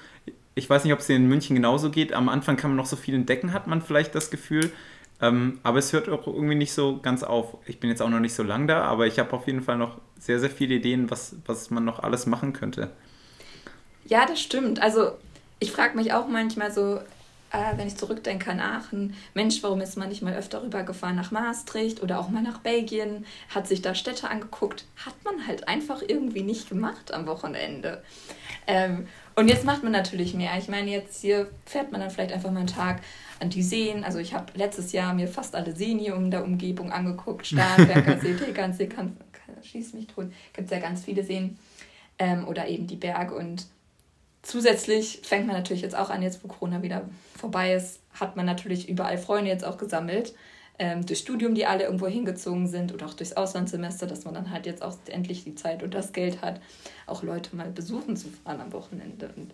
Ich 0.56 0.68
weiß 0.68 0.82
nicht, 0.84 0.92
ob 0.92 0.98
es 0.98 1.08
in 1.08 1.28
München 1.28 1.54
genauso 1.54 1.90
geht. 1.90 2.12
Am 2.12 2.28
Anfang 2.28 2.56
kann 2.56 2.70
man 2.70 2.76
noch 2.76 2.86
so 2.86 2.96
viel 2.96 3.14
entdecken, 3.14 3.52
hat 3.52 3.68
man 3.68 3.80
vielleicht 3.80 4.14
das 4.16 4.30
Gefühl. 4.30 4.72
Ähm, 5.20 5.60
aber 5.62 5.78
es 5.78 5.92
hört 5.92 6.08
auch 6.08 6.26
irgendwie 6.26 6.54
nicht 6.54 6.72
so 6.72 6.98
ganz 7.00 7.22
auf. 7.22 7.56
Ich 7.66 7.78
bin 7.78 7.90
jetzt 7.90 8.02
auch 8.02 8.08
noch 8.08 8.20
nicht 8.20 8.34
so 8.34 8.42
lang 8.42 8.66
da, 8.66 8.82
aber 8.82 9.06
ich 9.06 9.18
habe 9.18 9.32
auf 9.34 9.46
jeden 9.46 9.62
Fall 9.62 9.78
noch 9.78 9.98
sehr, 10.18 10.40
sehr 10.40 10.50
viele 10.50 10.74
Ideen, 10.76 11.10
was, 11.10 11.36
was 11.46 11.70
man 11.70 11.84
noch 11.84 12.00
alles 12.00 12.26
machen 12.26 12.52
könnte. 12.52 12.90
Ja, 14.04 14.26
das 14.26 14.40
stimmt. 14.40 14.82
Also 14.82 15.12
ich 15.60 15.70
frage 15.70 15.96
mich 15.96 16.12
auch 16.12 16.26
manchmal 16.26 16.72
so, 16.72 17.00
äh, 17.52 17.76
wenn 17.76 17.86
ich 17.86 17.96
zurückdenke 17.96 18.50
an 18.50 18.60
Aachen, 18.60 19.14
Mensch, 19.34 19.62
warum 19.62 19.80
ist 19.80 19.96
man 19.96 20.08
nicht 20.08 20.22
mal 20.22 20.34
öfter 20.34 20.62
rübergefahren 20.62 21.16
nach 21.16 21.30
Maastricht 21.30 22.02
oder 22.02 22.18
auch 22.18 22.30
mal 22.30 22.42
nach 22.42 22.58
Belgien, 22.58 23.26
hat 23.54 23.68
sich 23.68 23.82
da 23.82 23.94
Städte 23.94 24.28
angeguckt, 24.28 24.86
hat 25.04 25.14
man 25.24 25.46
halt 25.46 25.68
einfach 25.68 26.02
irgendwie 26.06 26.42
nicht 26.42 26.68
gemacht 26.68 27.12
am 27.12 27.26
Wochenende. 27.26 28.02
Ähm, 28.66 29.06
und 29.34 29.48
jetzt 29.48 29.64
macht 29.64 29.82
man 29.82 29.92
natürlich 29.92 30.34
mehr. 30.34 30.56
Ich 30.58 30.68
meine, 30.68 30.90
jetzt 30.90 31.20
hier 31.20 31.50
fährt 31.66 31.92
man 31.92 32.00
dann 32.00 32.10
vielleicht 32.10 32.32
einfach 32.32 32.50
mal 32.50 32.60
einen 32.60 32.66
Tag 32.66 33.00
an 33.42 33.50
die 33.50 33.62
Seen. 33.62 34.04
Also 34.04 34.18
ich 34.18 34.32
habe 34.32 34.46
letztes 34.54 34.92
Jahr 34.92 35.12
mir 35.12 35.28
fast 35.28 35.54
alle 35.54 35.74
Seen 35.76 35.98
hier 35.98 36.16
um 36.16 36.30
der 36.30 36.44
Umgebung 36.44 36.92
angeguckt. 36.92 37.46
Starnberger 37.46 38.18
See, 38.22 38.34
Tegernsee, 38.34 38.88
schieß 39.62 39.94
mich 39.94 40.06
tot. 40.06 40.32
Gibt 40.52 40.66
es 40.66 40.70
ja 40.70 40.78
ganz 40.78 41.04
viele 41.04 41.24
Seen. 41.24 41.58
Ähm, 42.18 42.46
oder 42.46 42.68
eben 42.68 42.86
die 42.86 42.96
Berge. 42.96 43.34
Und 43.34 43.66
zusätzlich 44.42 45.20
fängt 45.24 45.46
man 45.46 45.56
natürlich 45.56 45.82
jetzt 45.82 45.96
auch 45.96 46.10
an, 46.10 46.22
jetzt 46.22 46.42
wo 46.42 46.48
Corona 46.48 46.82
wieder 46.82 47.08
vorbei 47.36 47.74
ist, 47.74 48.00
hat 48.12 48.36
man 48.36 48.46
natürlich 48.46 48.88
überall 48.88 49.18
Freunde 49.18 49.50
jetzt 49.50 49.64
auch 49.64 49.78
gesammelt. 49.78 50.34
Ähm, 50.78 51.04
durch 51.04 51.18
Studium, 51.18 51.54
die 51.54 51.66
alle 51.66 51.84
irgendwo 51.84 52.06
hingezogen 52.06 52.66
sind 52.66 52.94
oder 52.94 53.06
auch 53.06 53.14
durchs 53.14 53.34
Auslandssemester, 53.34 54.06
dass 54.06 54.24
man 54.24 54.34
dann 54.34 54.50
halt 54.50 54.66
jetzt 54.66 54.82
auch 54.82 54.96
endlich 55.06 55.44
die 55.44 55.54
Zeit 55.54 55.82
und 55.82 55.94
das 55.94 56.12
Geld 56.12 56.42
hat, 56.42 56.60
auch 57.06 57.22
Leute 57.22 57.54
mal 57.56 57.70
besuchen 57.70 58.16
zu 58.16 58.28
fahren 58.28 58.60
am 58.60 58.72
Wochenende. 58.72 59.30
Und 59.36 59.52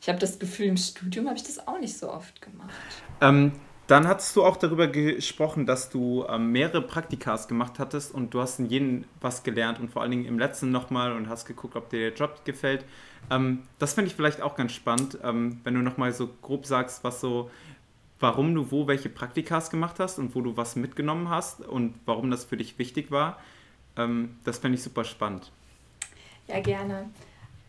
ich 0.00 0.08
habe 0.08 0.18
das 0.18 0.38
Gefühl, 0.38 0.66
im 0.66 0.76
Studium 0.76 1.26
habe 1.26 1.36
ich 1.36 1.42
das 1.42 1.66
auch 1.66 1.78
nicht 1.78 1.96
so 1.96 2.10
oft 2.10 2.40
gemacht. 2.40 2.70
Ähm, 3.20 3.52
dann 3.86 4.06
hattest 4.06 4.34
du 4.36 4.44
auch 4.44 4.56
darüber 4.56 4.86
gesprochen, 4.86 5.66
dass 5.66 5.90
du 5.90 6.24
ähm, 6.28 6.52
mehrere 6.52 6.80
Praktikas 6.80 7.48
gemacht 7.48 7.78
hattest 7.78 8.14
und 8.14 8.32
du 8.32 8.40
hast 8.40 8.60
in 8.60 8.66
jedem 8.66 9.04
was 9.20 9.42
gelernt 9.42 9.80
und 9.80 9.90
vor 9.90 10.02
allen 10.02 10.12
Dingen 10.12 10.24
im 10.24 10.38
letzten 10.38 10.70
nochmal 10.70 11.12
und 11.12 11.28
hast 11.28 11.44
geguckt, 11.44 11.76
ob 11.76 11.90
dir 11.90 12.10
der 12.10 12.14
Job 12.14 12.44
gefällt. 12.44 12.84
Ähm, 13.30 13.64
das 13.78 13.94
finde 13.94 14.08
ich 14.08 14.14
vielleicht 14.14 14.40
auch 14.40 14.54
ganz 14.54 14.72
spannend, 14.72 15.18
ähm, 15.22 15.60
wenn 15.64 15.74
du 15.74 15.80
nochmal 15.80 16.12
so 16.12 16.30
grob 16.40 16.66
sagst, 16.66 17.04
was 17.04 17.20
so, 17.20 17.50
warum 18.20 18.54
du 18.54 18.70
wo 18.70 18.86
welche 18.86 19.08
Praktikas 19.08 19.70
gemacht 19.70 19.96
hast 19.98 20.18
und 20.18 20.34
wo 20.34 20.40
du 20.40 20.56
was 20.56 20.76
mitgenommen 20.76 21.28
hast 21.28 21.60
und 21.60 21.94
warum 22.06 22.30
das 22.30 22.44
für 22.44 22.56
dich 22.56 22.78
wichtig 22.78 23.10
war. 23.10 23.38
Ähm, 23.96 24.36
das 24.44 24.58
fände 24.58 24.76
ich 24.76 24.84
super 24.84 25.04
spannend. 25.04 25.50
Ja, 26.46 26.60
gerne. 26.60 27.10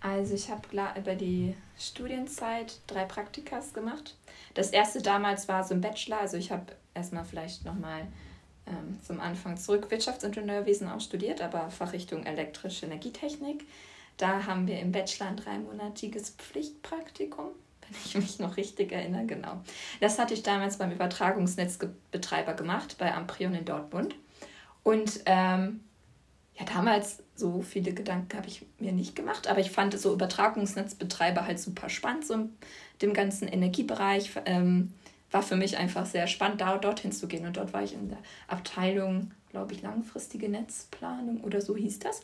Also 0.02 0.34
ich 0.34 0.50
habe 0.50 0.68
über 0.98 1.14
die 1.16 1.56
Studienzeit 1.78 2.80
drei 2.88 3.06
Praktikas 3.06 3.74
gemacht. 3.74 4.16
Das 4.56 4.72
erste 4.72 5.02
damals 5.02 5.48
war 5.48 5.64
so 5.64 5.76
ein 5.76 5.82
Bachelor, 5.82 6.20
also 6.20 6.38
ich 6.38 6.52
habe 6.52 6.66
erstmal 6.96 7.24
vielleicht 7.24 7.64
nochmal 7.66 8.08
ähm, 8.66 9.00
zum 9.02 9.20
Anfang 9.20 9.58
zurück 9.58 9.90
Wirtschaftsingenieurwesen 9.92 10.90
auch 10.90 11.00
studiert, 11.00 11.42
aber 11.42 11.70
Fachrichtung 11.70 12.26
elektrische 12.26 12.88
Energietechnik. 12.88 13.66
Da 14.18 14.46
haben 14.46 14.68
wir 14.68 14.80
im 14.80 14.92
Bachelor 14.92 15.28
ein 15.28 15.38
dreimonatiges 15.38 16.32
Pflichtpraktikum, 16.32 17.50
wenn 17.82 17.98
ich 18.04 18.16
mich 18.16 18.40
noch 18.40 18.58
richtig 18.58 18.92
erinnere, 18.92 19.26
genau. 19.26 19.62
Das 20.00 20.18
hatte 20.18 20.34
ich 20.34 20.42
damals 20.42 20.78
beim 20.78 20.92
Übertragungsnetzbetreiber 20.92 22.56
gemacht, 22.56 22.96
bei 22.98 23.14
Amprion 23.14 23.54
in 23.54 23.66
Dortmund. 23.66 24.16
Und 24.84 25.22
ähm, 25.26 25.82
ja, 26.62 26.74
damals 26.74 27.24
so 27.36 27.62
viele 27.62 27.94
Gedanken 27.94 28.38
habe 28.38 28.48
ich 28.48 28.66
mir 28.80 28.92
nicht 28.92 29.16
gemacht, 29.16 29.48
aber 29.48 29.60
ich 29.60 29.72
fand 29.72 29.98
so 30.00 30.14
Übertragungsnetzbetreiber 30.14 31.46
halt 31.46 31.60
super 31.60 31.90
spannend, 31.90 32.26
so 32.26 32.50
dem 33.02 33.14
ganzen 33.14 33.48
Energiebereich. 33.48 34.32
Ähm, 34.46 34.94
war 35.32 35.42
für 35.42 35.56
mich 35.56 35.78
einfach 35.78 36.06
sehr 36.06 36.28
spannend, 36.28 36.60
da 36.60 36.78
dorthin 36.78 37.14
zu 37.14 37.28
gehen. 37.28 37.46
Und 37.46 37.56
dort 37.56 37.72
war 37.72 37.84
ich 37.84 37.94
in 37.94 38.10
der 38.10 38.18
Abteilung, 38.48 39.32
glaube 39.50 39.74
ich, 39.74 39.82
langfristige 39.82 40.50
Netzplanung 40.50 41.42
oder 41.42 41.62
so 41.62 41.76
hieß 41.76 42.00
das. 42.00 42.22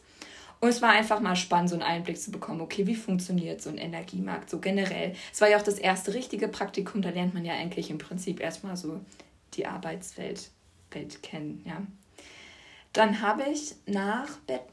Und 0.59 0.69
es 0.69 0.81
war 0.81 0.89
einfach 0.89 1.21
mal 1.21 1.35
spannend, 1.35 1.69
so 1.69 1.75
einen 1.75 1.83
Einblick 1.83 2.19
zu 2.19 2.31
bekommen, 2.31 2.61
okay, 2.61 2.85
wie 2.85 2.95
funktioniert 2.95 3.61
so 3.61 3.69
ein 3.69 3.77
Energiemarkt 3.77 4.49
so 4.49 4.59
generell. 4.59 5.15
Es 5.31 5.39
war 5.39 5.49
ja 5.49 5.57
auch 5.57 5.63
das 5.63 5.77
erste 5.77 6.13
richtige 6.13 6.47
Praktikum, 6.47 7.01
da 7.01 7.09
lernt 7.09 7.33
man 7.33 7.45
ja 7.45 7.53
eigentlich 7.53 7.91
im 7.91 7.97
Prinzip 7.99 8.41
erstmal 8.41 8.75
so 8.75 8.99
die 9.53 9.67
Arbeitswelt 9.67 10.49
Welt 10.91 11.21
kennen, 11.21 11.61
ja. 11.65 11.81
Dann 12.93 13.21
habe 13.21 13.43
ich 13.51 13.75
nach 13.85 14.27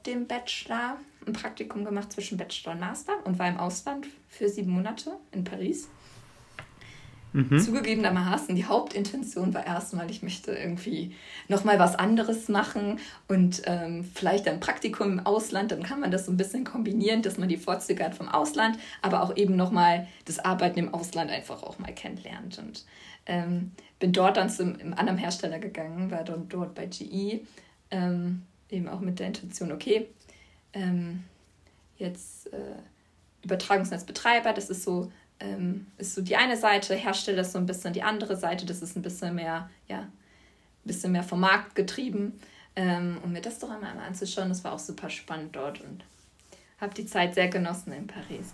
dem 0.07 0.27
Bachelor 0.27 0.99
ein 1.27 1.33
Praktikum 1.33 1.85
gemacht 1.85 2.13
zwischen 2.13 2.39
Bachelor 2.39 2.73
und 2.73 2.81
Master 2.81 3.13
und 3.25 3.39
war 3.39 3.49
im 3.49 3.59
Ausland 3.59 4.07
für 4.29 4.49
sieben 4.49 4.71
Monate 4.71 5.13
in 5.33 5.45
Paris. 5.45 5.89
Mhm. 7.35 7.59
Zugegebenermaßen, 7.59 8.55
die 8.55 8.65
Hauptintention 8.65 9.53
war 9.55 9.67
erstmal, 9.67 10.09
ich 10.09 10.23
möchte 10.23 10.53
irgendwie 10.53 11.17
nochmal 11.49 11.81
was 11.81 11.97
anderes 11.97 12.49
machen 12.49 13.01
und 13.27 13.63
ähm, 13.65 14.09
vielleicht 14.15 14.47
ein 14.47 14.61
Praktikum 14.61 15.19
im 15.19 15.27
Ausland, 15.27 15.73
dann 15.73 15.83
kann 15.83 15.99
man 15.99 16.13
das 16.13 16.27
so 16.27 16.33
ein 16.33 16.37
bisschen 16.37 16.63
kombinieren, 16.63 17.23
dass 17.23 17.37
man 17.37 17.49
die 17.49 17.57
Vorzüge 17.57 18.05
hat 18.05 18.15
vom 18.15 18.29
Ausland, 18.29 18.79
aber 19.03 19.21
auch 19.21 19.37
eben 19.37 19.57
nochmal 19.57 20.07
das 20.27 20.39
Arbeiten 20.39 20.79
im 20.79 20.95
Ausland 20.95 21.29
einfach 21.29 21.65
auch 21.65 21.81
mal 21.81 21.93
kennenlernt. 21.93 22.61
Und 22.61 22.85
ähm, 23.27 23.73
bin 23.99 24.13
dort 24.13 24.37
dann 24.37 24.49
zum 24.49 24.77
anderen 24.95 25.19
Hersteller 25.19 25.59
gegangen, 25.59 26.13
war 26.13 26.23
dann 26.23 26.49
dort 26.49 26.77
bei 26.77 26.87
GE 26.87 27.41
ähm, 27.91 28.43
eben 28.69 28.89
auch 28.89 29.01
mit 29.01 29.19
der 29.19 29.29
Intention, 29.29 29.73
okay, 29.73 30.09
ähm, 30.73 31.25
jetzt 31.97 32.53
äh, 32.53 32.77
Übertragungsnetzbetreiber, 33.43 34.53
das 34.53 34.71
ist 34.71 34.83
so, 34.83 35.13
ähm, 35.41 35.87
ist 35.99 36.15
so 36.15 36.23
die 36.23 36.37
eine 36.37 36.57
Seite, 36.57 36.95
Hersteller 36.95 37.43
ist 37.43 37.53
so 37.53 37.59
ein 37.59 37.67
bisschen 37.67 37.93
die 37.93 38.03
andere 38.03 38.37
Seite, 38.37 38.67
das 38.67 38.83
ist 38.83 38.97
ein 38.97 39.03
bisschen 39.03 39.35
mehr, 39.35 39.71
ja, 39.89 40.01
ein 40.01 40.13
bisschen 40.85 41.13
mehr 41.13 41.23
vom 41.23 41.41
Markt 41.41 41.75
getrieben. 41.75 42.39
Ähm, 42.77 43.19
um 43.23 43.33
mir 43.33 43.41
das 43.41 43.61
doch 43.61 43.71
einmal 43.71 43.97
anzuschauen, 43.99 44.49
das 44.49 44.65
war 44.65 44.73
auch 44.73 44.81
super 44.81 45.09
spannend 45.09 45.55
dort 45.55 45.81
und 45.81 46.05
habe 46.81 46.93
die 46.93 47.07
Zeit 47.07 47.35
sehr 47.35 47.49
genossen 47.49 47.93
in 47.93 48.09
Paris. 48.09 48.53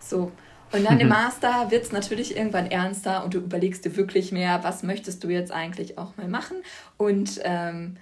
So, 0.00 0.32
und 0.72 0.84
dann 0.84 0.98
im 1.00 1.08
Master 1.08 1.70
wird 1.70 1.84
es 1.84 1.92
natürlich 1.92 2.36
irgendwann 2.36 2.70
ernster 2.70 3.24
und 3.24 3.34
du 3.34 3.38
überlegst 3.38 3.84
dir 3.84 3.96
wirklich 3.96 4.32
mehr, 4.32 4.64
was 4.64 4.82
möchtest 4.82 5.22
du 5.24 5.28
jetzt 5.28 5.52
eigentlich 5.52 5.98
auch 5.98 6.16
mal 6.16 6.28
machen. 6.28 6.56
Und 6.96 7.40
ähm, 7.44 7.98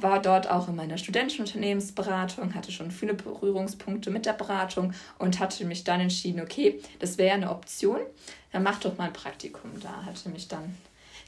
war 0.00 0.20
dort 0.20 0.50
auch 0.50 0.68
in 0.68 0.76
meiner 0.76 0.96
studentischen 0.96 1.44
Unternehmensberatung, 1.44 2.54
hatte 2.54 2.72
schon 2.72 2.90
viele 2.90 3.14
Berührungspunkte 3.14 4.10
mit 4.10 4.26
der 4.26 4.32
Beratung 4.32 4.92
und 5.18 5.38
hatte 5.40 5.64
mich 5.64 5.84
dann 5.84 6.00
entschieden, 6.00 6.40
okay, 6.40 6.80
das 6.98 7.18
wäre 7.18 7.34
eine 7.34 7.50
Option, 7.50 8.00
dann 8.52 8.62
mach 8.62 8.80
doch 8.80 8.96
mal 8.96 9.08
ein 9.08 9.12
Praktikum 9.12 9.70
da. 9.80 10.04
Hatte 10.04 10.30
mich 10.30 10.48
dann, 10.48 10.74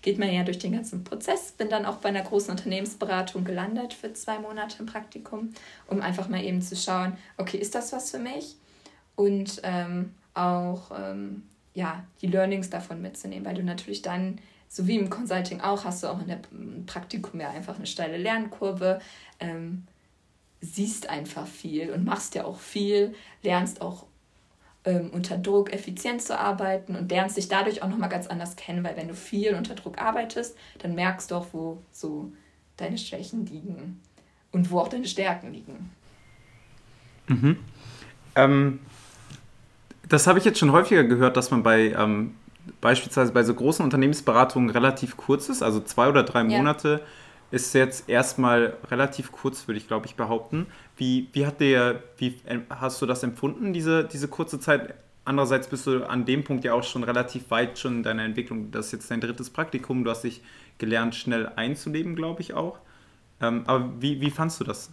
geht 0.00 0.18
man 0.18 0.32
ja 0.32 0.42
durch 0.42 0.58
den 0.58 0.72
ganzen 0.72 1.04
Prozess, 1.04 1.52
bin 1.52 1.68
dann 1.68 1.84
auch 1.84 1.96
bei 1.96 2.08
einer 2.08 2.22
großen 2.22 2.50
Unternehmensberatung 2.50 3.44
gelandet 3.44 3.92
für 3.92 4.12
zwei 4.14 4.38
Monate 4.38 4.78
im 4.80 4.86
Praktikum, 4.86 5.52
um 5.86 6.00
einfach 6.00 6.28
mal 6.28 6.42
eben 6.42 6.62
zu 6.62 6.76
schauen, 6.76 7.16
okay, 7.36 7.58
ist 7.58 7.74
das 7.74 7.92
was 7.92 8.10
für 8.10 8.18
mich? 8.18 8.56
Und 9.16 9.60
ähm, 9.64 10.14
auch 10.34 10.90
ähm, 10.98 11.42
ja, 11.74 12.04
die 12.22 12.26
Learnings 12.26 12.70
davon 12.70 13.02
mitzunehmen, 13.02 13.44
weil 13.44 13.54
du 13.54 13.62
natürlich 13.62 14.02
dann 14.02 14.38
so 14.68 14.86
wie 14.86 14.96
im 14.96 15.10
Consulting 15.10 15.60
auch, 15.60 15.84
hast 15.84 16.02
du 16.02 16.08
auch 16.08 16.20
in 16.20 16.28
der 16.28 16.40
Praktikum 16.86 17.40
ja 17.40 17.50
einfach 17.50 17.76
eine 17.76 17.86
steile 17.86 18.16
Lernkurve, 18.16 19.00
ähm, 19.40 19.84
siehst 20.60 21.08
einfach 21.08 21.46
viel 21.46 21.90
und 21.92 22.04
machst 22.04 22.34
ja 22.34 22.44
auch 22.44 22.58
viel, 22.58 23.14
lernst 23.42 23.80
auch 23.80 24.06
ähm, 24.84 25.10
unter 25.12 25.36
Druck 25.38 25.72
effizient 25.72 26.22
zu 26.22 26.38
arbeiten 26.38 26.96
und 26.96 27.10
lernst 27.10 27.36
dich 27.36 27.48
dadurch 27.48 27.82
auch 27.82 27.88
nochmal 27.88 28.08
ganz 28.08 28.26
anders 28.26 28.56
kennen, 28.56 28.84
weil 28.84 28.96
wenn 28.96 29.08
du 29.08 29.14
viel 29.14 29.54
unter 29.54 29.74
Druck 29.74 29.98
arbeitest, 29.98 30.56
dann 30.78 30.94
merkst 30.94 31.30
du 31.30 31.36
auch, 31.36 31.46
wo 31.52 31.82
so 31.92 32.32
deine 32.76 32.98
Schwächen 32.98 33.46
liegen 33.46 34.00
und 34.52 34.70
wo 34.70 34.80
auch 34.80 34.88
deine 34.88 35.06
Stärken 35.06 35.52
liegen. 35.52 35.90
Mhm. 37.28 37.58
Ähm, 38.36 38.80
das 40.08 40.26
habe 40.26 40.38
ich 40.38 40.44
jetzt 40.44 40.58
schon 40.58 40.72
häufiger 40.72 41.04
gehört, 41.04 41.36
dass 41.36 41.50
man 41.50 41.62
bei 41.62 41.92
ähm, 41.92 42.34
beispielsweise 42.80 43.32
bei 43.32 43.42
so 43.42 43.54
großen 43.54 43.84
Unternehmensberatungen 43.84 44.70
relativ 44.70 45.16
kurz 45.16 45.48
ist, 45.48 45.62
also 45.62 45.80
zwei 45.80 46.08
oder 46.08 46.22
drei 46.22 46.44
Monate, 46.44 47.02
ist 47.50 47.74
jetzt 47.74 48.08
erstmal 48.08 48.76
relativ 48.90 49.30
kurz, 49.32 49.68
würde 49.68 49.78
ich 49.78 49.86
glaube 49.86 50.06
ich 50.06 50.16
behaupten. 50.16 50.66
Wie, 50.96 51.28
wie 51.32 51.46
hat 51.46 51.60
der, 51.60 52.02
wie 52.18 52.40
hast 52.70 53.00
du 53.00 53.06
das 53.06 53.22
empfunden, 53.22 53.72
diese, 53.72 54.04
diese 54.04 54.28
kurze 54.28 54.58
Zeit? 54.58 54.94
Andererseits 55.24 55.68
bist 55.68 55.86
du 55.86 56.08
an 56.08 56.24
dem 56.24 56.44
Punkt 56.44 56.64
ja 56.64 56.74
auch 56.74 56.84
schon 56.84 57.04
relativ 57.04 57.50
weit 57.50 57.78
schon 57.78 57.98
in 57.98 58.02
deiner 58.02 58.24
Entwicklung. 58.24 58.70
Das 58.70 58.86
ist 58.86 58.92
jetzt 58.92 59.10
dein 59.10 59.20
drittes 59.20 59.50
Praktikum, 59.50 60.04
du 60.04 60.10
hast 60.10 60.22
dich 60.22 60.42
gelernt, 60.78 61.14
schnell 61.14 61.50
einzuleben, 61.56 62.16
glaube 62.16 62.42
ich 62.42 62.54
auch. 62.54 62.78
Ähm, 63.40 63.64
aber 63.66 63.90
wie, 64.00 64.20
wie 64.20 64.30
fandst 64.30 64.60
du 64.60 64.64
das? 64.64 64.90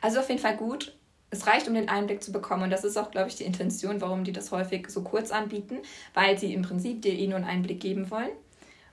Also 0.00 0.20
auf 0.20 0.28
jeden 0.28 0.40
Fall 0.40 0.56
gut 0.56 0.92
es 1.30 1.46
reicht, 1.46 1.68
um 1.68 1.74
den 1.74 1.88
Einblick 1.88 2.22
zu 2.22 2.32
bekommen. 2.32 2.64
Und 2.64 2.70
das 2.70 2.84
ist 2.84 2.96
auch, 2.96 3.10
glaube 3.10 3.28
ich, 3.28 3.36
die 3.36 3.44
Intention, 3.44 4.00
warum 4.00 4.24
die 4.24 4.32
das 4.32 4.52
häufig 4.52 4.88
so 4.88 5.02
kurz 5.02 5.30
anbieten, 5.30 5.78
weil 6.14 6.38
sie 6.38 6.54
im 6.54 6.62
Prinzip 6.62 7.02
dir 7.02 7.12
eh 7.12 7.26
nur 7.26 7.36
einen 7.36 7.44
Einblick 7.44 7.80
geben 7.80 8.10
wollen. 8.10 8.30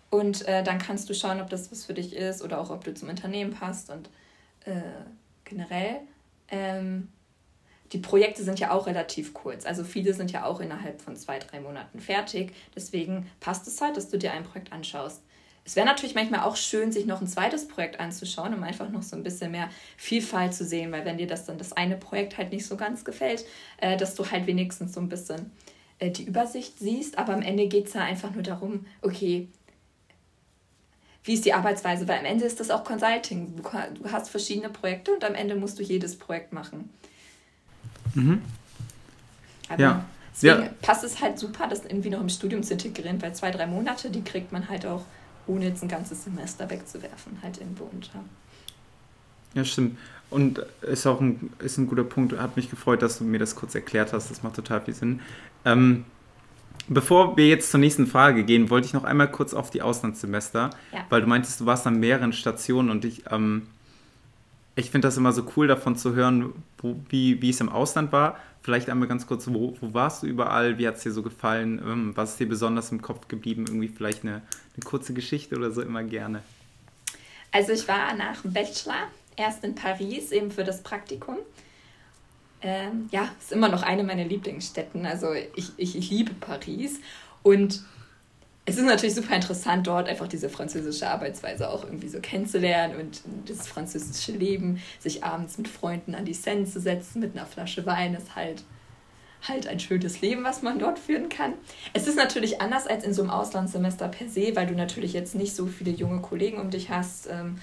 Und 0.09 0.47
äh, 0.47 0.63
dann 0.63 0.77
kannst 0.77 1.09
du 1.09 1.15
schauen, 1.15 1.41
ob 1.41 1.49
das 1.49 1.71
was 1.71 1.85
für 1.85 1.93
dich 1.93 2.15
ist 2.15 2.43
oder 2.43 2.59
auch 2.59 2.69
ob 2.69 2.83
du 2.83 2.93
zum 2.93 3.09
Unternehmen 3.09 3.51
passt. 3.51 3.89
Und 3.89 4.09
äh, 4.65 4.81
generell, 5.43 6.01
ähm, 6.49 7.09
die 7.91 7.99
Projekte 7.99 8.43
sind 8.43 8.59
ja 8.59 8.71
auch 8.71 8.87
relativ 8.87 9.33
kurz. 9.33 9.65
Also 9.65 9.83
viele 9.83 10.13
sind 10.13 10.31
ja 10.31 10.45
auch 10.45 10.59
innerhalb 10.59 11.01
von 11.01 11.15
zwei, 11.15 11.39
drei 11.39 11.59
Monaten 11.59 11.99
fertig. 11.99 12.53
Deswegen 12.75 13.29
passt 13.39 13.67
es 13.67 13.79
halt, 13.81 13.97
dass 13.97 14.09
du 14.09 14.17
dir 14.17 14.33
ein 14.33 14.43
Projekt 14.43 14.71
anschaust. 14.71 15.21
Es 15.65 15.75
wäre 15.77 15.85
natürlich 15.85 16.13
manchmal 16.13 16.41
auch 16.41 16.57
schön, 16.57 16.91
sich 16.91 17.05
noch 17.05 17.21
ein 17.21 17.27
zweites 17.27 17.67
Projekt 17.67 17.99
anzuschauen, 17.99 18.53
um 18.53 18.63
einfach 18.63 18.89
noch 18.89 19.01
so 19.01 19.15
ein 19.15 19.23
bisschen 19.23 19.51
mehr 19.51 19.69
Vielfalt 19.95 20.53
zu 20.53 20.65
sehen, 20.65 20.91
weil 20.91 21.05
wenn 21.05 21.17
dir 21.17 21.27
das 21.27 21.45
dann 21.45 21.57
das 21.57 21.71
eine 21.71 21.95
Projekt 21.95 22.37
halt 22.37 22.51
nicht 22.51 22.65
so 22.65 22.75
ganz 22.75 23.05
gefällt, 23.05 23.45
äh, 23.77 23.95
dass 23.95 24.15
du 24.15 24.29
halt 24.29 24.45
wenigstens 24.45 24.93
so 24.93 24.99
ein 24.99 25.07
bisschen 25.07 25.51
äh, 25.99 26.11
die 26.11 26.23
Übersicht 26.23 26.79
siehst. 26.79 27.17
Aber 27.17 27.33
am 27.33 27.41
Ende 27.41 27.67
geht 27.67 27.87
es 27.87 27.93
ja 27.93 28.01
einfach 28.01 28.31
nur 28.31 28.43
darum, 28.43 28.85
okay, 29.01 29.47
wie 31.23 31.33
ist 31.33 31.45
die 31.45 31.53
Arbeitsweise? 31.53 32.07
Weil 32.09 32.19
am 32.19 32.25
Ende 32.25 32.43
ist 32.43 32.59
das 32.59 32.69
auch 32.69 32.83
Consulting. 32.83 33.55
Du 33.55 34.11
hast 34.11 34.29
verschiedene 34.29 34.69
Projekte 34.69 35.13
und 35.13 35.23
am 35.23 35.35
Ende 35.35 35.55
musst 35.55 35.79
du 35.79 35.83
jedes 35.83 36.17
Projekt 36.17 36.51
machen. 36.51 36.89
Mhm. 38.13 38.41
Aber 39.69 39.81
ja. 39.81 40.05
Deswegen 40.33 40.63
ja. 40.63 40.69
passt 40.81 41.03
es 41.03 41.21
halt 41.21 41.37
super, 41.39 41.67
das 41.67 41.85
irgendwie 41.85 42.09
noch 42.09 42.19
im 42.19 42.27
Studium 42.27 42.63
zu 42.63 42.73
integrieren, 42.73 43.21
weil 43.21 43.35
zwei, 43.35 43.51
drei 43.51 43.67
Monate, 43.67 44.09
die 44.09 44.23
kriegt 44.23 44.51
man 44.51 44.67
halt 44.67 44.85
auch 44.85 45.05
ohne 45.47 45.65
jetzt 45.65 45.83
ein 45.83 45.89
ganzes 45.89 46.23
Semester 46.23 46.69
wegzuwerfen, 46.69 47.37
halt 47.41 47.59
irgendwo 47.59 47.85
unter. 47.85 48.19
Ja, 49.53 49.63
stimmt. 49.63 49.97
Und 50.29 50.65
ist 50.81 51.05
auch 51.05 51.21
ein, 51.21 51.51
ist 51.59 51.77
ein 51.77 51.87
guter 51.87 52.03
Punkt. 52.03 52.37
Hat 52.37 52.55
mich 52.55 52.69
gefreut, 52.69 53.01
dass 53.01 53.19
du 53.19 53.23
mir 53.23 53.37
das 53.37 53.55
kurz 53.55 53.75
erklärt 53.75 54.13
hast. 54.13 54.31
Das 54.31 54.41
macht 54.41 54.55
total 54.55 54.81
viel 54.81 54.95
Sinn. 54.95 55.19
Ähm, 55.63 56.05
bevor 56.87 57.37
wir 57.37 57.47
jetzt 57.47 57.69
zur 57.69 57.79
nächsten 57.79 58.07
Frage 58.07 58.43
gehen, 58.43 58.69
wollte 58.69 58.87
ich 58.87 58.93
noch 58.93 59.03
einmal 59.03 59.29
kurz 59.29 59.53
auf 59.53 59.69
die 59.69 59.81
Auslandssemester, 59.81 60.71
ja. 60.91 61.05
weil 61.09 61.21
du 61.21 61.27
meintest, 61.27 61.61
du 61.61 61.65
warst 61.65 61.85
an 61.85 61.99
mehreren 61.99 62.33
Stationen 62.33 62.89
und 62.89 63.05
ich, 63.05 63.23
ähm, 63.31 63.67
ich 64.75 64.89
finde 64.89 65.07
das 65.07 65.17
immer 65.17 65.31
so 65.31 65.45
cool, 65.55 65.67
davon 65.67 65.95
zu 65.95 66.15
hören, 66.15 66.53
wo, 66.79 66.95
wie, 67.09 67.41
wie 67.41 67.49
es 67.49 67.61
im 67.61 67.69
Ausland 67.69 68.11
war. 68.11 68.37
Vielleicht 68.61 68.89
einmal 68.89 69.07
ganz 69.07 69.27
kurz, 69.27 69.47
wo, 69.47 69.75
wo 69.79 69.93
warst 69.93 70.23
du 70.23 70.27
überall? 70.27 70.77
Wie 70.77 70.87
hat 70.87 70.95
es 70.95 71.03
dir 71.03 71.11
so 71.11 71.21
gefallen? 71.21 71.81
Ähm, 71.85 72.11
was 72.15 72.31
ist 72.31 72.39
dir 72.39 72.47
besonders 72.47 72.91
im 72.91 73.01
Kopf 73.01 73.27
geblieben? 73.27 73.65
Irgendwie 73.67 73.89
vielleicht 73.89 74.23
eine, 74.23 74.41
eine 74.75 74.83
kurze 74.85 75.13
Geschichte 75.13 75.55
oder 75.55 75.71
so 75.71 75.81
immer 75.81 76.03
gerne. 76.03 76.41
Also 77.51 77.71
ich 77.71 77.87
war 77.87 78.15
nach 78.15 78.41
dem 78.41 78.53
Bachelor 78.53 79.09
erst 79.35 79.63
in 79.63 79.75
Paris, 79.75 80.31
eben 80.31 80.49
für 80.49 80.63
das 80.63 80.81
Praktikum. 80.81 81.37
Ähm, 82.61 83.09
ja, 83.11 83.29
ist 83.39 83.51
immer 83.51 83.69
noch 83.69 83.83
eine 83.83 84.03
meiner 84.03 84.23
Lieblingsstätten. 84.23 85.05
Also 85.05 85.33
ich, 85.33 85.71
ich, 85.77 85.95
ich 85.95 86.09
liebe 86.09 86.33
Paris. 86.33 86.99
Und 87.43 87.83
es 88.65 88.77
ist 88.77 88.85
natürlich 88.85 89.15
super 89.15 89.35
interessant, 89.35 89.87
dort 89.87 90.07
einfach 90.07 90.27
diese 90.27 90.49
französische 90.49 91.09
Arbeitsweise 91.09 91.69
auch 91.69 91.83
irgendwie 91.83 92.07
so 92.07 92.19
kennenzulernen 92.19 92.95
und 92.97 93.21
das 93.45 93.67
französische 93.67 94.31
Leben, 94.31 94.81
sich 94.99 95.23
abends 95.23 95.57
mit 95.57 95.67
Freunden 95.67 96.15
an 96.15 96.23
die 96.23 96.33
Seine 96.33 96.65
zu 96.65 96.79
setzen 96.79 97.19
mit 97.19 97.35
einer 97.35 97.45
Flasche 97.45 97.85
Wein, 97.85 98.15
ist 98.15 98.37
halt, 98.37 98.63
halt 99.45 99.67
ein 99.67 99.81
schönes 99.81 100.21
Leben, 100.21 100.45
was 100.45 100.61
man 100.61 100.79
dort 100.79 100.97
führen 100.97 101.27
kann. 101.27 101.53
Es 101.91 102.07
ist 102.07 102.15
natürlich 102.15 102.61
anders 102.61 102.87
als 102.87 103.03
in 103.03 103.13
so 103.13 103.23
einem 103.23 103.31
Auslandssemester 103.31 104.07
per 104.07 104.29
se, 104.29 104.55
weil 104.55 104.67
du 104.67 104.75
natürlich 104.75 105.11
jetzt 105.11 105.35
nicht 105.35 105.53
so 105.53 105.65
viele 105.65 105.91
junge 105.91 106.21
Kollegen 106.21 106.59
um 106.59 106.69
dich 106.69 106.89
hast, 106.89 107.27
ähm, 107.29 107.57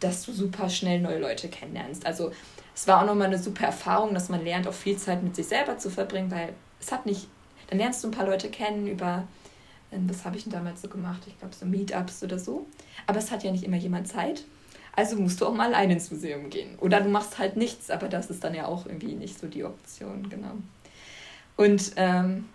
dass 0.00 0.26
du 0.26 0.32
super 0.32 0.68
schnell 0.68 1.00
neue 1.00 1.20
Leute 1.20 1.48
kennenlernst. 1.48 2.04
Also 2.04 2.32
es 2.74 2.86
war 2.86 3.00
auch 3.00 3.06
nochmal 3.06 3.28
eine 3.28 3.38
super 3.38 3.64
Erfahrung, 3.64 4.12
dass 4.12 4.28
man 4.28 4.44
lernt, 4.44 4.68
auch 4.68 4.74
viel 4.74 4.98
Zeit 4.98 5.22
mit 5.22 5.36
sich 5.36 5.46
selber 5.46 5.78
zu 5.78 5.88
verbringen, 5.88 6.30
weil 6.30 6.52
es 6.80 6.92
hat 6.92 7.06
nicht, 7.06 7.28
dann 7.68 7.78
lernst 7.78 8.04
du 8.04 8.08
ein 8.08 8.10
paar 8.10 8.26
Leute 8.26 8.50
kennen 8.50 8.86
über 8.86 9.26
was 10.08 10.24
habe 10.24 10.36
ich 10.36 10.44
denn 10.44 10.52
damals 10.52 10.82
so 10.82 10.88
gemacht? 10.88 11.22
Ich 11.26 11.38
glaube, 11.38 11.54
so 11.54 11.66
Meetups 11.66 12.22
oder 12.22 12.38
so. 12.38 12.66
Aber 13.06 13.18
es 13.18 13.30
hat 13.30 13.42
ja 13.44 13.50
nicht 13.50 13.64
immer 13.64 13.76
jemand 13.76 14.08
Zeit. 14.08 14.44
Also 14.96 15.16
musst 15.16 15.40
du 15.40 15.46
auch 15.46 15.54
mal 15.54 15.68
alleine 15.68 15.94
ins 15.94 16.10
Museum 16.10 16.50
gehen. 16.50 16.78
Oder 16.78 17.00
du 17.00 17.08
machst 17.08 17.38
halt 17.38 17.56
nichts, 17.56 17.90
aber 17.90 18.08
das 18.08 18.30
ist 18.30 18.44
dann 18.44 18.54
ja 18.54 18.66
auch 18.66 18.86
irgendwie 18.86 19.14
nicht 19.14 19.38
so 19.38 19.46
die 19.48 19.64
Option, 19.64 20.28
genau. 20.28 20.52
Und 21.56 21.92
ähm, 21.96 22.46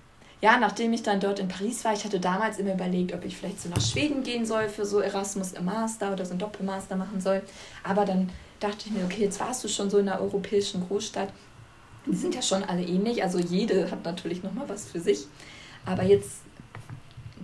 ja, 0.42 0.58
nachdem 0.58 0.94
ich 0.94 1.04
dann 1.04 1.20
dort 1.20 1.40
in 1.40 1.50
Paris 1.50 1.84
war, 1.84 1.94
ich 1.94 2.06
hatte 2.06 2.20
damals 2.20 2.60
immer 2.60 2.74
überlegt, 2.74 3.14
ob 3.14 3.26
ich 3.26 3.36
vielleicht 3.36 3.62
so 3.62 3.68
nach 3.68 3.82
Schweden 3.82 4.24
gehen 4.24 4.46
soll 4.46 4.70
für 4.70 4.86
so 4.86 5.00
Erasmus 5.00 5.52
im 5.52 5.66
Master 5.66 6.14
oder 6.14 6.26
so 6.26 6.34
ein 6.34 6.40
Doppelmaster 6.40 6.96
machen 6.96 7.20
soll. 7.20 7.42
Aber 7.84 8.06
dann 8.06 8.30
dachte 8.62 8.86
ich 8.86 8.92
mir, 8.92 9.04
okay, 9.04 9.24
jetzt 9.24 9.40
warst 9.40 9.64
du 9.64 9.68
schon 9.68 9.90
so 9.90 9.98
in 9.98 10.08
einer 10.08 10.22
europäischen 10.22 10.88
Großstadt. 10.88 11.30
Die 12.06 12.16
sind 12.16 12.36
ja 12.36 12.42
schon 12.42 12.64
alle 12.64 12.84
ähnlich, 12.84 13.22
also 13.22 13.38
jede 13.38 13.92
hat 13.92 14.06
natürlich 14.06 14.42
nochmal 14.42 14.70
was 14.70 14.90
für 14.90 15.02
sich. 15.02 15.28
Aber 15.86 16.04
jetzt 16.04 16.42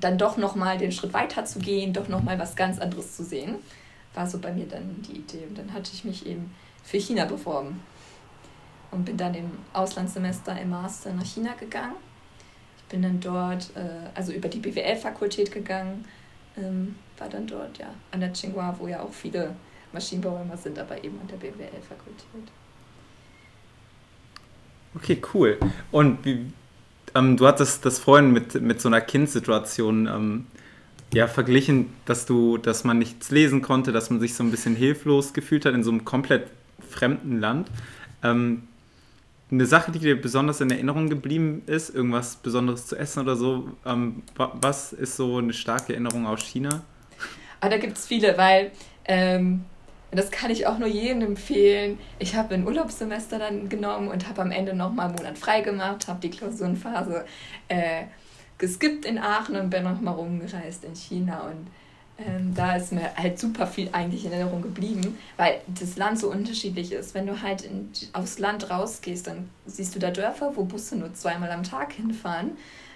dann 0.05 0.19
doch 0.19 0.37
nochmal 0.37 0.77
den 0.77 0.91
Schritt 0.91 1.13
weiter 1.13 1.45
zu 1.45 1.57
gehen, 1.57 1.91
doch 1.91 2.07
nochmal 2.07 2.37
was 2.37 2.55
ganz 2.55 2.79
anderes 2.79 3.15
zu 3.17 3.23
sehen, 3.23 3.55
war 4.13 4.27
so 4.27 4.37
bei 4.37 4.53
mir 4.53 4.67
dann 4.67 5.01
die 5.01 5.17
Idee. 5.17 5.45
Und 5.49 5.57
dann 5.57 5.73
hatte 5.73 5.89
ich 5.93 6.05
mich 6.05 6.27
eben 6.27 6.53
für 6.83 6.97
China 6.97 7.25
beworben 7.25 7.81
und 8.91 9.03
bin 9.03 9.17
dann 9.17 9.33
im 9.33 9.49
Auslandssemester 9.73 10.61
im 10.61 10.69
Master 10.69 11.11
nach 11.11 11.25
China 11.25 11.53
gegangen. 11.59 11.95
Ich 12.77 12.83
bin 12.83 13.01
dann 13.01 13.19
dort, 13.19 13.71
äh, 13.75 14.09
also 14.13 14.31
über 14.31 14.47
die 14.47 14.59
BWL-Fakultät 14.59 15.51
gegangen, 15.51 16.05
ähm, 16.55 16.95
war 17.17 17.27
dann 17.27 17.47
dort 17.47 17.79
ja 17.79 17.87
an 18.11 18.19
der 18.19 18.31
Tsinghua, 18.31 18.75
wo 18.77 18.87
ja 18.87 19.01
auch 19.01 19.11
viele 19.11 19.55
Maschinenbauer 19.91 20.45
sind, 20.55 20.77
aber 20.77 21.03
eben 21.03 21.19
an 21.19 21.27
der 21.27 21.37
BWL-Fakultät. 21.37 22.51
Okay, 24.93 25.19
cool. 25.33 25.59
Und 25.91 26.23
wie, 26.23 26.53
ähm, 27.15 27.37
du 27.37 27.47
hattest 27.47 27.85
das 27.85 27.97
vorhin 27.99 28.31
mit, 28.31 28.61
mit 28.61 28.81
so 28.81 28.89
einer 28.89 29.01
Kindsituation 29.01 30.07
ähm, 30.07 30.47
ja, 31.13 31.27
verglichen, 31.27 31.93
dass 32.05 32.25
du, 32.25 32.57
dass 32.57 32.83
man 32.83 32.99
nichts 32.99 33.31
lesen 33.31 33.61
konnte, 33.61 33.91
dass 33.91 34.09
man 34.09 34.19
sich 34.19 34.35
so 34.35 34.43
ein 34.43 34.51
bisschen 34.51 34.75
hilflos 34.75 35.33
gefühlt 35.33 35.65
hat 35.65 35.73
in 35.73 35.83
so 35.83 35.91
einem 35.91 36.03
komplett 36.03 36.47
fremden 36.89 37.39
Land. 37.39 37.69
Ähm, 38.23 38.67
eine 39.51 39.65
Sache, 39.65 39.91
die 39.91 39.99
dir 39.99 40.19
besonders 40.19 40.59
in 40.59 40.71
Erinnerung 40.71 41.07
geblieben 41.07 41.61
ist, 41.67 41.93
irgendwas 41.93 42.35
Besonderes 42.35 42.87
zu 42.87 42.97
essen 42.97 43.21
oder 43.21 43.35
so, 43.35 43.69
ähm, 43.85 44.23
was 44.35 44.91
ist 44.91 45.15
so 45.15 45.37
eine 45.37 45.53
starke 45.53 45.93
Erinnerung 45.93 46.25
aus 46.25 46.41
China? 46.41 46.83
Ah, 47.61 47.69
da 47.69 47.77
gibt 47.77 47.97
es 47.97 48.07
viele, 48.07 48.37
weil 48.37 48.71
ähm, 49.05 49.63
und 50.15 50.19
das 50.19 50.31
kann 50.31 50.49
ich 50.49 50.65
auch 50.65 50.77
nur 50.77 50.87
jedem 50.87 51.21
empfehlen. 51.21 51.99
Ich 52.19 52.35
habe 52.37 52.53
ein 52.53 52.65
Urlaubssemester 52.65 53.37
dann 53.37 53.67
genommen 53.67 54.07
und 54.07 54.29
habe 54.29 54.43
am 54.43 54.51
Ende 54.51 54.73
nochmal 54.73 55.07
einen 55.07 55.15
Monat 55.17 55.37
frei 55.37 55.59
gemacht, 55.59 56.07
habe 56.07 56.21
die 56.21 56.29
Klausurenphase 56.29 57.25
äh, 57.67 58.03
geskippt 58.57 59.03
in 59.03 59.17
Aachen 59.17 59.57
und 59.57 59.69
bin 59.69 59.83
nochmal 59.83 60.13
rumgereist 60.13 60.85
in 60.85 60.95
China. 60.95 61.41
Und 61.49 61.67
Ähm, 62.17 62.53
da 62.55 62.77
ist 62.77 62.93
mir 62.93 63.13
halt 63.17 63.37
super 63.37 63.67
viel 63.67 63.89
eigentlich 63.91 64.23
in 64.23 64.31
Erinnerung 64.31 64.61
geblieben, 64.61 65.17
weil 65.35 65.59
das 65.67 65.97
Land 65.97 66.17
so 66.17 66.31
unterschiedlich 66.31 66.93
ist. 66.93 67.13
Wenn 67.13 67.27
du 67.27 67.41
halt 67.41 67.63
in, 67.63 67.91
aufs 68.13 68.39
Land 68.39 68.69
rausgehst, 68.69 69.27
dann 69.27 69.49
siehst 69.65 69.95
du 69.95 69.99
da 69.99 70.11
Dörfer, 70.11 70.53
wo 70.55 70.63
Busse 70.63 70.95
nur 70.95 71.13
zweimal 71.13 71.51
am 71.51 71.63
Tag 71.63 71.91
hinfahren. 71.91 72.51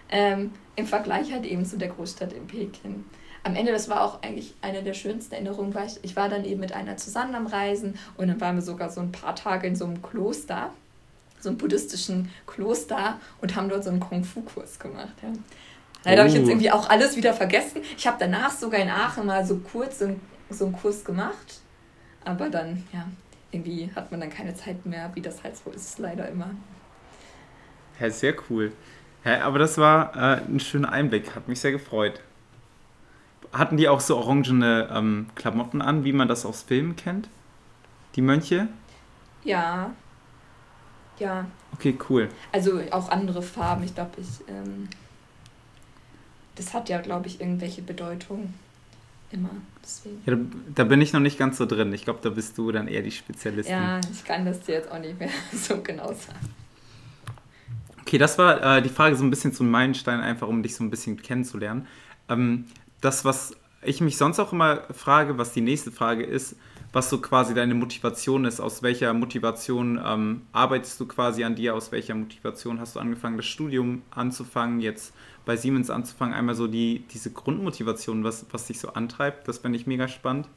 Ähm, 0.09 0.51
Im 0.77 0.87
Vergleich 0.87 1.33
halt 1.33 1.45
eben 1.45 1.65
zu 1.65 1.77
der 1.77 1.89
Großstadt 1.89 2.31
in 2.31 2.47
Peking. 2.47 3.03
Am 3.43 3.55
Ende, 3.55 3.71
das 3.71 3.89
war 3.89 4.01
auch 4.01 4.21
eigentlich 4.21 4.53
eine 4.61 4.83
der 4.83 4.93
schönsten 4.93 5.33
Erinnerungen, 5.33 5.73
weil 5.73 5.87
ich, 5.87 5.99
ich 6.03 6.15
war 6.15 6.29
dann 6.29 6.43
eben 6.43 6.59
mit 6.59 6.73
einer 6.73 6.97
zusammen 6.97 7.35
am 7.35 7.47
Reisen 7.47 7.97
und 8.17 8.27
dann 8.27 8.41
waren 8.41 8.55
wir 8.55 8.61
sogar 8.61 8.89
so 8.89 9.01
ein 9.01 9.11
paar 9.11 9.35
Tage 9.35 9.67
in 9.67 9.75
so 9.75 9.85
einem 9.85 10.01
Kloster, 10.01 10.71
so 11.39 11.49
einem 11.49 11.57
buddhistischen 11.57 12.29
Kloster 12.47 13.19
und 13.41 13.55
haben 13.55 13.69
dort 13.69 13.83
so 13.83 13.89
einen 13.89 14.01
Kung-Fu-Kurs 14.01 14.79
gemacht. 14.79 15.13
Ja. 15.21 15.29
Leider 16.03 16.15
oh. 16.15 16.19
habe 16.19 16.29
ich 16.29 16.35
jetzt 16.35 16.47
oh. 16.47 16.49
irgendwie 16.49 16.71
auch 16.71 16.89
alles 16.89 17.15
wieder 17.15 17.33
vergessen. 17.33 17.81
Ich 17.97 18.07
habe 18.07 18.17
danach 18.19 18.51
sogar 18.51 18.81
in 18.81 18.89
Aachen 18.89 19.25
mal 19.25 19.45
so 19.45 19.57
kurz 19.57 19.99
so, 19.99 20.15
so 20.49 20.65
einen 20.65 20.73
Kurs 20.73 21.03
gemacht. 21.05 21.61
Aber 22.25 22.49
dann, 22.49 22.83
ja, 22.91 23.07
irgendwie 23.51 23.89
hat 23.95 24.11
man 24.11 24.19
dann 24.19 24.29
keine 24.29 24.53
Zeit 24.53 24.85
mehr, 24.85 25.11
wie 25.13 25.21
das 25.21 25.43
halt 25.43 25.55
so 25.57 25.71
ist, 25.71 25.97
leider 25.99 26.27
immer. 26.27 26.51
Ja, 27.99 28.09
sehr 28.09 28.35
cool. 28.49 28.71
Ja, 29.25 29.41
aber 29.41 29.59
das 29.59 29.77
war 29.77 30.15
äh, 30.15 30.41
ein 30.41 30.59
schöner 30.59 30.91
Einblick, 30.91 31.35
hat 31.35 31.47
mich 31.47 31.59
sehr 31.59 31.71
gefreut. 31.71 32.21
Hatten 33.51 33.77
die 33.77 33.87
auch 33.87 33.99
so 33.99 34.17
orangene 34.17 34.89
ähm, 34.93 35.27
Klamotten 35.35 35.81
an, 35.81 36.03
wie 36.03 36.13
man 36.13 36.27
das 36.27 36.45
aus 36.45 36.61
Filmen 36.61 36.95
kennt? 36.95 37.29
Die 38.15 38.21
Mönche? 38.21 38.67
Ja. 39.43 39.91
Ja. 41.17 41.45
Okay, 41.73 41.97
cool. 42.09 42.29
Also 42.51 42.79
auch 42.91 43.09
andere 43.09 43.41
Farben. 43.41 43.83
Ich 43.83 43.95
glaube, 43.95 44.11
ich. 44.17 44.47
Ähm 44.47 44.89
das 46.59 46.73
hat 46.73 46.89
ja, 46.89 46.99
glaube 46.99 47.27
ich, 47.27 47.39
irgendwelche 47.39 47.81
Bedeutung 47.81 48.53
immer. 49.31 49.49
Deswegen. 49.81 50.21
Ja, 50.25 50.35
da, 50.35 50.41
da, 50.75 50.83
bin 50.83 51.01
ich 51.01 51.13
noch 51.13 51.21
nicht 51.21 51.39
ganz 51.39 51.57
so 51.57 51.65
drin. 51.65 51.93
Ich 51.93 52.03
glaube, 52.03 52.19
da 52.21 52.29
bist 52.29 52.57
du 52.57 52.71
dann 52.71 52.87
eher 52.87 53.01
die 53.01 53.11
Spezialistin. 53.11 53.75
Ja, 53.75 54.01
ich 54.11 54.23
kann 54.25 54.45
das 54.45 54.59
dir 54.59 54.75
jetzt 54.75 54.91
auch 54.91 54.99
nicht 54.99 55.17
mehr 55.17 55.29
so 55.53 55.81
genau 55.81 56.07
sagen. 56.07 56.39
Okay, 58.01 58.17
das 58.17 58.37
war 58.37 58.77
äh, 58.77 58.81
die 58.81 58.89
Frage 58.89 59.15
so 59.15 59.23
ein 59.23 59.29
bisschen 59.29 59.53
zum 59.53 59.71
Meilenstein, 59.71 60.19
einfach 60.19 60.47
um 60.47 60.61
dich 60.61 60.75
so 60.75 60.83
ein 60.83 60.89
bisschen 60.89 61.21
kennenzulernen. 61.21 61.87
Ähm, 62.27 62.65
das, 63.01 63.25
was 63.25 63.55
ich 63.81 64.01
mich 64.01 64.17
sonst 64.17 64.39
auch 64.39 64.51
immer 64.51 64.81
frage, 64.93 65.37
was 65.37 65.53
die 65.53 65.61
nächste 65.61 65.91
Frage 65.91 66.23
ist, 66.23 66.55
was 66.91 67.09
so 67.09 67.21
quasi 67.21 67.53
deine 67.53 67.75
Motivation 67.75 68.45
ist, 68.45 68.59
aus 68.59 68.81
welcher 68.81 69.13
Motivation 69.13 70.01
ähm, 70.03 70.41
arbeitest 70.51 70.99
du 70.99 71.07
quasi 71.07 71.43
an 71.43 71.55
dir, 71.55 71.75
aus 71.75 71.91
welcher 71.91 72.15
Motivation 72.15 72.79
hast 72.79 72.95
du 72.95 72.99
angefangen, 72.99 73.37
das 73.37 73.45
Studium 73.45 74.01
anzufangen, 74.09 74.79
jetzt 74.79 75.13
bei 75.45 75.55
Siemens 75.55 75.89
anzufangen, 75.89 76.33
einmal 76.33 76.55
so 76.55 76.67
die, 76.67 77.03
diese 77.11 77.31
Grundmotivation, 77.31 78.23
was, 78.23 78.45
was 78.51 78.65
dich 78.65 78.79
so 78.79 78.89
antreibt, 78.89 79.47
das 79.47 79.59
fände 79.59 79.77
ich 79.77 79.87
mega 79.87 80.07
spannend. 80.07 80.49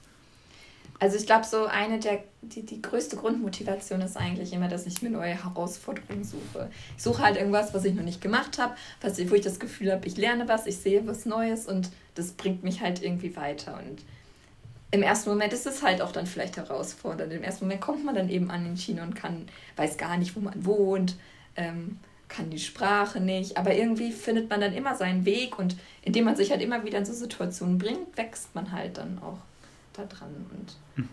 Also 1.02 1.16
ich 1.16 1.26
glaube, 1.26 1.44
so 1.44 1.66
eine 1.66 1.98
der, 1.98 2.22
die, 2.42 2.64
die 2.64 2.80
größte 2.80 3.16
Grundmotivation 3.16 4.00
ist 4.02 4.16
eigentlich 4.16 4.52
immer, 4.52 4.68
dass 4.68 4.86
ich 4.86 5.02
mir 5.02 5.10
neue 5.10 5.34
Herausforderungen 5.34 6.22
suche. 6.22 6.70
Ich 6.96 7.02
suche 7.02 7.24
halt 7.24 7.36
irgendwas, 7.36 7.74
was 7.74 7.84
ich 7.84 7.92
noch 7.92 8.04
nicht 8.04 8.20
gemacht 8.20 8.60
habe, 8.60 8.76
wo 9.02 9.34
ich 9.34 9.40
das 9.40 9.58
Gefühl 9.58 9.90
habe, 9.90 10.06
ich 10.06 10.16
lerne 10.16 10.46
was, 10.46 10.64
ich 10.68 10.76
sehe 10.76 11.04
was 11.04 11.26
Neues 11.26 11.66
und 11.66 11.90
das 12.14 12.30
bringt 12.30 12.62
mich 12.62 12.82
halt 12.82 13.02
irgendwie 13.02 13.34
weiter. 13.34 13.80
Und 13.84 14.04
im 14.92 15.02
ersten 15.02 15.30
Moment 15.30 15.52
ist 15.52 15.66
es 15.66 15.82
halt 15.82 16.02
auch 16.02 16.12
dann 16.12 16.28
vielleicht 16.28 16.56
herausfordernd. 16.56 17.32
Im 17.32 17.42
ersten 17.42 17.64
Moment 17.64 17.80
kommt 17.80 18.04
man 18.04 18.14
dann 18.14 18.28
eben 18.28 18.52
an 18.52 18.64
in 18.64 18.76
China 18.76 19.02
und 19.02 19.16
kann, 19.16 19.48
weiß 19.74 19.96
gar 19.96 20.16
nicht, 20.18 20.36
wo 20.36 20.40
man 20.40 20.64
wohnt. 20.64 21.16
Ähm, 21.56 21.98
kann 22.28 22.48
die 22.48 22.60
Sprache 22.60 23.18
nicht, 23.18 23.56
aber 23.56 23.74
irgendwie 23.74 24.12
findet 24.12 24.48
man 24.48 24.60
dann 24.60 24.72
immer 24.72 24.94
seinen 24.94 25.24
Weg 25.24 25.58
und 25.58 25.76
indem 26.02 26.26
man 26.26 26.36
sich 26.36 26.52
halt 26.52 26.62
immer 26.62 26.84
wieder 26.84 26.98
in 26.98 27.04
so 27.04 27.12
Situationen 27.12 27.78
bringt, 27.78 28.16
wächst 28.16 28.54
man 28.54 28.70
halt 28.70 28.98
dann 28.98 29.18
auch 29.18 29.38
da 29.92 30.04
dran 30.04 30.46
und 30.50 30.76
hm. 30.96 31.08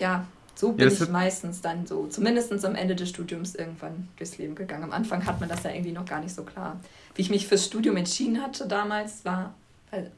ja, 0.00 0.26
so 0.54 0.72
bin 0.72 0.88
ja, 0.88 0.94
ich 0.94 1.08
meistens 1.08 1.60
dann 1.60 1.86
so, 1.86 2.06
zumindest 2.06 2.64
am 2.64 2.74
Ende 2.74 2.94
des 2.94 3.08
Studiums 3.08 3.54
irgendwann 3.54 4.08
durchs 4.16 4.38
Leben 4.38 4.54
gegangen. 4.54 4.84
Am 4.84 4.92
Anfang 4.92 5.24
hat 5.24 5.40
man 5.40 5.48
das 5.48 5.62
ja 5.62 5.70
irgendwie 5.70 5.92
noch 5.92 6.04
gar 6.04 6.20
nicht 6.20 6.34
so 6.34 6.44
klar. 6.44 6.78
Wie 7.14 7.22
ich 7.22 7.30
mich 7.30 7.46
fürs 7.46 7.66
Studium 7.66 7.96
entschieden 7.96 8.40
hatte 8.42 8.66
damals, 8.68 9.24
war, 9.24 9.54
weil 9.90 10.12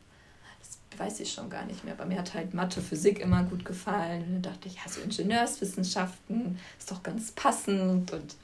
das 0.61 0.99
weiß 0.99 1.20
ich 1.20 1.33
schon 1.33 1.51
gar 1.51 1.64
nicht 1.64 1.85
mehr, 1.85 1.94
aber 1.94 2.07
mir 2.07 2.18
hat 2.18 2.35
halt 2.35 2.53
Mathe, 2.53 2.81
Physik 2.81 3.20
immer 3.20 3.44
gut 3.44 3.64
gefallen. 3.64 4.25
Und 4.25 4.33
dann 4.35 4.42
dachte 4.42 4.68
ich, 4.68 4.75
ja, 4.75 4.83
so 4.88 5.01
Ingenieurswissenschaften 5.01 6.59
ist 6.79 6.90
doch 6.90 7.03
ganz 7.03 7.33
passend 7.33 8.12
und 8.12 8.37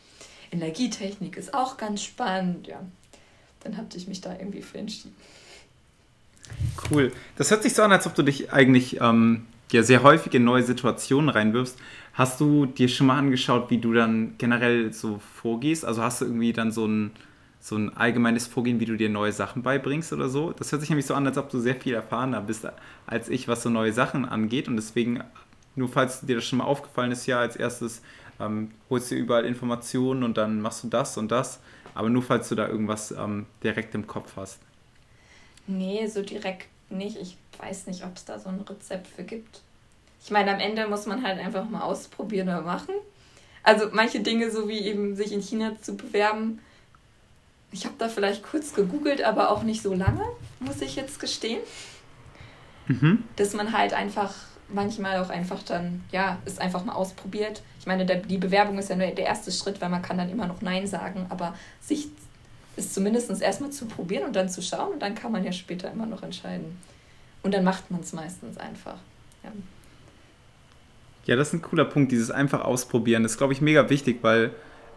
Energietechnik 0.52 1.36
ist 1.36 1.54
auch 1.54 1.76
ganz 1.76 2.02
spannend. 2.02 2.66
Ja, 2.66 2.80
dann 3.60 3.76
habe 3.76 3.88
ich 3.94 4.08
mich 4.08 4.20
da 4.20 4.32
irgendwie 4.32 4.62
für 4.62 4.78
entschieden. 4.78 5.14
Cool. 6.90 7.12
Das 7.36 7.50
hört 7.50 7.62
sich 7.62 7.74
so 7.74 7.82
an, 7.82 7.92
als 7.92 8.06
ob 8.06 8.14
du 8.14 8.22
dich 8.22 8.52
eigentlich 8.52 9.00
ähm, 9.00 9.46
ja, 9.72 9.82
sehr 9.82 10.02
häufig 10.02 10.34
in 10.34 10.44
neue 10.44 10.62
Situationen 10.62 11.28
reinwirfst. 11.28 11.78
Hast 12.14 12.40
du 12.40 12.66
dir 12.66 12.88
schon 12.88 13.06
mal 13.06 13.18
angeschaut, 13.18 13.70
wie 13.70 13.78
du 13.78 13.92
dann 13.92 14.34
generell 14.38 14.92
so 14.92 15.20
vorgehst? 15.34 15.84
Also 15.84 16.02
hast 16.02 16.20
du 16.20 16.26
irgendwie 16.26 16.52
dann 16.52 16.72
so 16.72 16.86
ein, 16.86 17.12
so 17.60 17.76
ein 17.76 17.96
allgemeines 17.96 18.46
Vorgehen, 18.46 18.80
wie 18.80 18.84
du 18.84 18.96
dir 18.96 19.08
neue 19.08 19.32
Sachen 19.32 19.62
beibringst 19.62 20.12
oder 20.12 20.28
so? 20.28 20.52
Das 20.52 20.72
hört 20.72 20.80
sich 20.80 20.90
nämlich 20.90 21.06
so 21.06 21.14
an, 21.14 21.26
als 21.26 21.38
ob 21.38 21.50
du 21.50 21.60
sehr 21.60 21.76
viel 21.76 21.94
erfahrener 21.94 22.40
bist 22.40 22.66
als 23.06 23.28
ich, 23.28 23.48
was 23.48 23.62
so 23.62 23.70
neue 23.70 23.92
Sachen 23.92 24.24
angeht. 24.24 24.68
Und 24.68 24.76
deswegen, 24.76 25.22
nur 25.76 25.88
falls 25.88 26.20
dir 26.20 26.36
das 26.36 26.44
schon 26.44 26.58
mal 26.58 26.64
aufgefallen 26.64 27.12
ist, 27.12 27.26
ja, 27.26 27.38
als 27.38 27.56
erstes 27.56 28.02
ähm, 28.40 28.70
holst 28.88 29.10
dir 29.10 29.16
überall 29.16 29.44
Informationen 29.44 30.24
und 30.24 30.36
dann 30.36 30.60
machst 30.60 30.82
du 30.82 30.88
das 30.88 31.16
und 31.16 31.30
das. 31.30 31.60
Aber 31.94 32.08
nur 32.08 32.22
falls 32.22 32.48
du 32.48 32.54
da 32.54 32.68
irgendwas 32.68 33.12
ähm, 33.12 33.46
direkt 33.62 33.94
im 33.94 34.06
Kopf 34.06 34.32
hast. 34.36 34.60
Nee, 35.66 36.06
so 36.06 36.22
direkt 36.22 36.68
nicht. 36.90 37.16
Ich 37.16 37.36
weiß 37.58 37.86
nicht, 37.86 38.04
ob 38.04 38.16
es 38.16 38.24
da 38.24 38.38
so 38.38 38.48
ein 38.48 38.60
Rezept 38.60 39.06
für 39.06 39.22
gibt. 39.22 39.60
Ich 40.22 40.30
meine, 40.30 40.52
am 40.52 40.60
Ende 40.60 40.86
muss 40.88 41.06
man 41.06 41.22
halt 41.22 41.38
einfach 41.38 41.68
mal 41.68 41.82
ausprobieren 41.82 42.48
oder 42.48 42.62
machen. 42.62 42.94
Also 43.62 43.88
manche 43.92 44.20
Dinge, 44.20 44.50
so 44.50 44.68
wie 44.68 44.80
eben 44.80 45.16
sich 45.16 45.32
in 45.32 45.42
China 45.42 45.72
zu 45.80 45.96
bewerben, 45.96 46.60
ich 47.72 47.84
habe 47.84 47.94
da 47.98 48.08
vielleicht 48.08 48.42
kurz 48.42 48.74
gegoogelt, 48.74 49.22
aber 49.22 49.50
auch 49.50 49.62
nicht 49.62 49.82
so 49.82 49.94
lange, 49.94 50.24
muss 50.58 50.80
ich 50.80 50.96
jetzt 50.96 51.20
gestehen. 51.20 51.60
Mhm. 52.86 53.24
Dass 53.36 53.54
man 53.54 53.72
halt 53.72 53.92
einfach 53.92 54.34
manchmal 54.68 55.18
auch 55.18 55.30
einfach 55.30 55.62
dann, 55.62 56.04
ja, 56.10 56.38
es 56.44 56.58
einfach 56.58 56.84
mal 56.84 56.94
ausprobiert. 56.94 57.62
Ich 57.78 57.86
meine, 57.86 58.06
der, 58.06 58.16
die 58.16 58.38
Bewerbung 58.38 58.78
ist 58.78 58.90
ja 58.90 58.96
nur 58.96 59.06
der 59.06 59.26
erste 59.26 59.52
Schritt, 59.52 59.80
weil 59.80 59.88
man 59.88 60.02
kann 60.02 60.18
dann 60.18 60.30
immer 60.30 60.46
noch 60.46 60.62
Nein 60.62 60.86
sagen, 60.86 61.26
aber 61.28 61.54
sich 61.80 62.08
ist 62.80 62.94
zumindest 62.94 63.30
erstmal 63.40 63.70
zu 63.70 63.86
probieren 63.86 64.24
und 64.24 64.34
dann 64.34 64.48
zu 64.48 64.62
schauen 64.62 64.94
und 64.94 65.00
dann 65.00 65.14
kann 65.14 65.32
man 65.32 65.44
ja 65.44 65.52
später 65.52 65.90
immer 65.90 66.06
noch 66.06 66.22
entscheiden. 66.22 66.76
Und 67.42 67.54
dann 67.54 67.64
macht 67.64 67.90
man 67.90 68.00
es 68.00 68.12
meistens 68.12 68.58
einfach. 68.58 68.96
Ja. 69.42 69.52
ja, 71.26 71.36
das 71.36 71.48
ist 71.48 71.54
ein 71.54 71.62
cooler 71.62 71.86
Punkt, 71.86 72.12
dieses 72.12 72.30
einfach 72.30 72.62
ausprobieren. 72.62 73.22
Das 73.22 73.32
ist, 73.32 73.38
glaube 73.38 73.52
ich, 73.52 73.60
mega 73.60 73.88
wichtig, 73.88 74.18
weil 74.22 74.50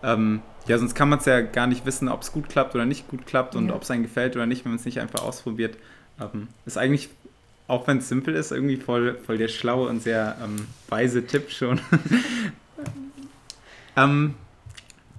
ähm, 0.04 0.42
ja, 0.68 0.78
sonst 0.78 0.96
kann 0.96 1.10
man 1.10 1.20
es 1.20 1.26
ja 1.26 1.42
gar 1.42 1.68
nicht 1.68 1.86
wissen, 1.86 2.10
ob 2.10 2.22
es 2.22 2.32
gut 2.32 2.50
klappt 2.50 2.76
oder 2.76 2.86
nicht 2.86 3.08
gut 3.08 3.26
klappt 3.26 3.56
und 3.56 3.70
ja. 3.70 3.76
ob 3.76 3.84
es 3.84 3.92
einem 3.92 4.04
gefällt 4.04 4.36
oder 4.36 4.46
nicht, 4.46 4.66
wenn 4.66 4.72
man 4.72 4.80
es 4.80 4.86
nicht 4.86 5.00
einfach 5.00 5.24
ausprobiert. 5.24 5.78
Ähm, 6.20 6.48
ist 6.66 6.78
eigentlich 6.78 7.10
auch 7.68 7.88
wenn 7.88 8.00
es 8.00 8.10
simpel 8.10 8.36
ist, 8.36 8.52
irgendwie 8.52 8.78
voll, 8.78 9.18
voll 9.26 9.38
der 9.38 9.48
schlaue 9.48 9.90
und 9.90 10.02
sehr 10.02 10.38
ähm, 10.44 10.68
weise 10.90 11.26
Tipp 11.26 11.50
schon. 11.50 11.80
ähm, 13.96 14.36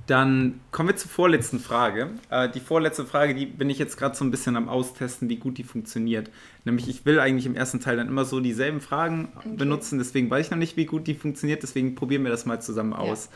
dann 0.06 0.60
kommen 0.70 0.90
wir 0.90 0.96
zur 0.96 1.10
vorletzten 1.10 1.58
Frage. 1.58 2.10
Äh, 2.28 2.50
die 2.50 2.60
vorletzte 2.60 3.06
Frage, 3.06 3.34
die 3.34 3.46
bin 3.46 3.70
ich 3.70 3.78
jetzt 3.78 3.96
gerade 3.96 4.14
so 4.14 4.24
ein 4.24 4.30
bisschen 4.30 4.56
am 4.56 4.68
Austesten, 4.68 5.28
wie 5.28 5.36
gut 5.36 5.56
die 5.56 5.64
funktioniert. 5.64 6.30
Nämlich, 6.64 6.88
ich 6.88 7.06
will 7.06 7.18
eigentlich 7.18 7.46
im 7.46 7.54
ersten 7.54 7.80
Teil 7.80 7.96
dann 7.96 8.08
immer 8.08 8.24
so 8.24 8.40
dieselben 8.40 8.80
Fragen 8.80 9.28
okay. 9.36 9.50
benutzen, 9.56 9.98
deswegen 9.98 10.28
weiß 10.28 10.46
ich 10.46 10.50
noch 10.50 10.58
nicht, 10.58 10.76
wie 10.76 10.84
gut 10.84 11.06
die 11.06 11.14
funktioniert, 11.14 11.62
deswegen 11.62 11.94
probieren 11.94 12.22
wir 12.22 12.30
das 12.30 12.44
mal 12.44 12.60
zusammen 12.60 12.92
aus. 12.92 13.30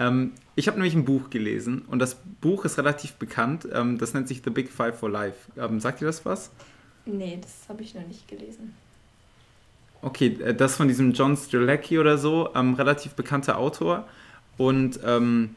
Ja. 0.00 0.08
Ähm, 0.08 0.32
ich 0.56 0.66
habe 0.66 0.76
nämlich 0.76 0.94
ein 0.94 1.04
Buch 1.04 1.30
gelesen 1.30 1.82
und 1.82 2.00
das 2.00 2.16
Buch 2.40 2.64
ist 2.64 2.78
relativ 2.78 3.14
bekannt. 3.14 3.68
Ähm, 3.72 3.98
das 3.98 4.14
nennt 4.14 4.26
sich 4.26 4.42
The 4.44 4.50
Big 4.50 4.70
Five 4.70 4.98
for 4.98 5.10
Life. 5.10 5.36
Ähm, 5.56 5.78
sagt 5.80 6.00
ihr 6.00 6.06
das 6.06 6.24
was? 6.24 6.50
Nee, 7.06 7.38
das 7.40 7.68
habe 7.68 7.82
ich 7.82 7.94
noch 7.94 8.06
nicht 8.06 8.26
gelesen. 8.26 8.74
Okay, 10.02 10.36
äh, 10.42 10.54
das 10.54 10.76
von 10.76 10.88
diesem 10.88 11.12
John 11.12 11.36
Strelacki 11.36 11.98
oder 11.98 12.18
so, 12.18 12.50
ähm, 12.54 12.74
relativ 12.74 13.14
bekannter 13.14 13.58
Autor. 13.58 14.08
Und 14.56 14.98
ähm, 15.04 15.54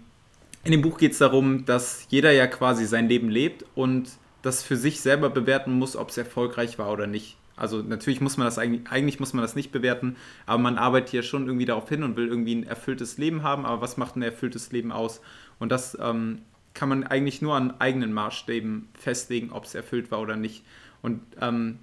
in 0.63 0.71
dem 0.71 0.81
Buch 0.81 0.97
geht 0.97 1.13
es 1.13 1.17
darum, 1.17 1.65
dass 1.65 2.05
jeder 2.09 2.31
ja 2.31 2.47
quasi 2.47 2.85
sein 2.85 3.07
Leben 3.07 3.29
lebt 3.29 3.65
und 3.75 4.11
das 4.41 4.63
für 4.63 4.75
sich 4.75 5.01
selber 5.01 5.29
bewerten 5.29 5.73
muss, 5.73 5.95
ob 5.95 6.09
es 6.09 6.17
erfolgreich 6.17 6.77
war 6.79 6.91
oder 6.91 7.07
nicht. 7.07 7.37
Also 7.55 7.81
natürlich 7.81 8.21
muss 8.21 8.37
man 8.37 8.45
das 8.45 8.57
eigentlich, 8.57 8.89
eigentlich 8.89 9.19
muss 9.19 9.33
man 9.33 9.43
das 9.43 9.55
nicht 9.55 9.71
bewerten, 9.71 10.15
aber 10.45 10.57
man 10.59 10.77
arbeitet 10.77 11.13
ja 11.13 11.21
schon 11.21 11.45
irgendwie 11.45 11.65
darauf 11.65 11.89
hin 11.89 12.01
und 12.03 12.15
will 12.15 12.27
irgendwie 12.27 12.55
ein 12.55 12.63
erfülltes 12.63 13.17
Leben 13.17 13.43
haben. 13.43 13.65
Aber 13.65 13.81
was 13.81 13.97
macht 13.97 14.15
ein 14.15 14.23
erfülltes 14.23 14.71
Leben 14.71 14.91
aus? 14.91 15.21
Und 15.59 15.71
das 15.71 15.97
ähm, 16.01 16.41
kann 16.73 16.89
man 16.89 17.03
eigentlich 17.03 17.41
nur 17.41 17.55
an 17.55 17.79
eigenen 17.79 18.13
Maßstäben 18.13 18.89
festlegen, 18.93 19.51
ob 19.51 19.65
es 19.65 19.75
erfüllt 19.75 20.09
war 20.09 20.21
oder 20.21 20.35
nicht. 20.35 20.63
Und 21.01 21.21
ähm, 21.39 21.79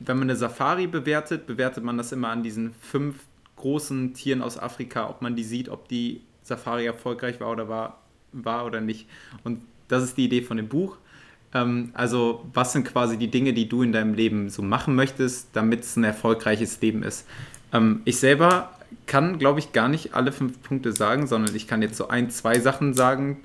wenn 0.00 0.18
man 0.18 0.30
eine 0.30 0.36
Safari 0.36 0.86
bewertet, 0.86 1.46
bewertet 1.46 1.84
man 1.84 1.98
das 1.98 2.10
immer 2.10 2.30
an 2.30 2.42
diesen 2.42 2.74
fünf 2.80 3.16
großen 3.56 4.14
Tieren 4.14 4.42
aus 4.42 4.58
Afrika, 4.58 5.08
ob 5.08 5.20
man 5.22 5.36
die 5.36 5.44
sieht, 5.44 5.68
ob 5.68 5.88
die 5.88 6.22
Safari 6.42 6.86
erfolgreich 6.86 7.38
war 7.38 7.50
oder 7.50 7.68
war, 7.68 7.99
war 8.32 8.66
oder 8.66 8.80
nicht. 8.80 9.06
Und 9.44 9.60
das 9.88 10.02
ist 10.02 10.16
die 10.16 10.24
Idee 10.24 10.42
von 10.42 10.56
dem 10.56 10.68
Buch. 10.68 10.96
Ähm, 11.54 11.90
also, 11.94 12.46
was 12.52 12.72
sind 12.72 12.84
quasi 12.84 13.16
die 13.16 13.30
Dinge, 13.30 13.52
die 13.52 13.68
du 13.68 13.82
in 13.82 13.92
deinem 13.92 14.14
Leben 14.14 14.50
so 14.50 14.62
machen 14.62 14.94
möchtest, 14.94 15.48
damit 15.52 15.80
es 15.80 15.96
ein 15.96 16.04
erfolgreiches 16.04 16.80
Leben 16.80 17.02
ist? 17.02 17.26
Ähm, 17.72 18.02
ich 18.04 18.18
selber 18.18 18.70
kann, 19.06 19.38
glaube 19.38 19.60
ich, 19.60 19.72
gar 19.72 19.88
nicht 19.88 20.14
alle 20.14 20.32
fünf 20.32 20.62
Punkte 20.62 20.92
sagen, 20.92 21.26
sondern 21.26 21.54
ich 21.54 21.66
kann 21.66 21.82
jetzt 21.82 21.96
so 21.96 22.08
ein, 22.08 22.30
zwei 22.30 22.58
Sachen 22.58 22.94
sagen. 22.94 23.40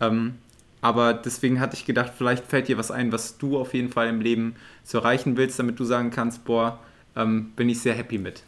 Ähm, 0.00 0.34
aber 0.80 1.12
deswegen 1.12 1.60
hatte 1.60 1.74
ich 1.74 1.84
gedacht, 1.84 2.12
vielleicht 2.16 2.46
fällt 2.46 2.68
dir 2.68 2.78
was 2.78 2.90
ein, 2.90 3.10
was 3.10 3.38
du 3.38 3.58
auf 3.58 3.74
jeden 3.74 3.90
Fall 3.90 4.08
im 4.08 4.20
Leben 4.20 4.54
so 4.84 4.98
erreichen 4.98 5.36
willst, 5.36 5.58
damit 5.58 5.78
du 5.80 5.84
sagen 5.84 6.10
kannst, 6.10 6.44
boah, 6.44 6.78
ähm, 7.16 7.52
bin 7.56 7.68
ich 7.68 7.80
sehr 7.80 7.94
happy 7.94 8.18
mit. 8.18 8.42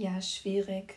Ja, 0.00 0.22
schwierig. 0.22 0.94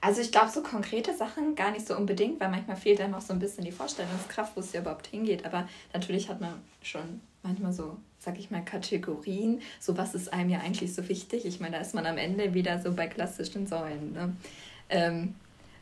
Also 0.00 0.20
ich 0.20 0.30
glaube, 0.30 0.48
so 0.48 0.62
konkrete 0.62 1.16
Sachen 1.16 1.56
gar 1.56 1.72
nicht 1.72 1.84
so 1.84 1.96
unbedingt, 1.96 2.38
weil 2.38 2.48
manchmal 2.48 2.76
fehlt 2.76 3.00
dann 3.00 3.10
noch 3.10 3.22
so 3.22 3.32
ein 3.32 3.40
bisschen 3.40 3.64
die 3.64 3.72
Vorstellungskraft, 3.72 4.54
wo 4.54 4.60
es 4.60 4.72
ja 4.72 4.82
überhaupt 4.82 5.08
hingeht. 5.08 5.44
Aber 5.44 5.68
natürlich 5.92 6.28
hat 6.28 6.40
man 6.40 6.62
schon 6.80 7.20
manchmal 7.42 7.72
so, 7.72 7.96
sag 8.20 8.38
ich 8.38 8.52
mal, 8.52 8.64
Kategorien. 8.64 9.60
So 9.80 9.96
was 9.98 10.14
ist 10.14 10.32
einem 10.32 10.48
ja 10.48 10.60
eigentlich 10.60 10.94
so 10.94 11.08
wichtig. 11.08 11.44
Ich 11.44 11.58
meine, 11.58 11.74
da 11.74 11.82
ist 11.82 11.92
man 11.92 12.06
am 12.06 12.16
Ende 12.16 12.54
wieder 12.54 12.80
so 12.80 12.92
bei 12.92 13.08
klassischen 13.08 13.66
Säulen. 13.66 14.12
Ne? 14.12 14.36
Ähm, 14.90 15.34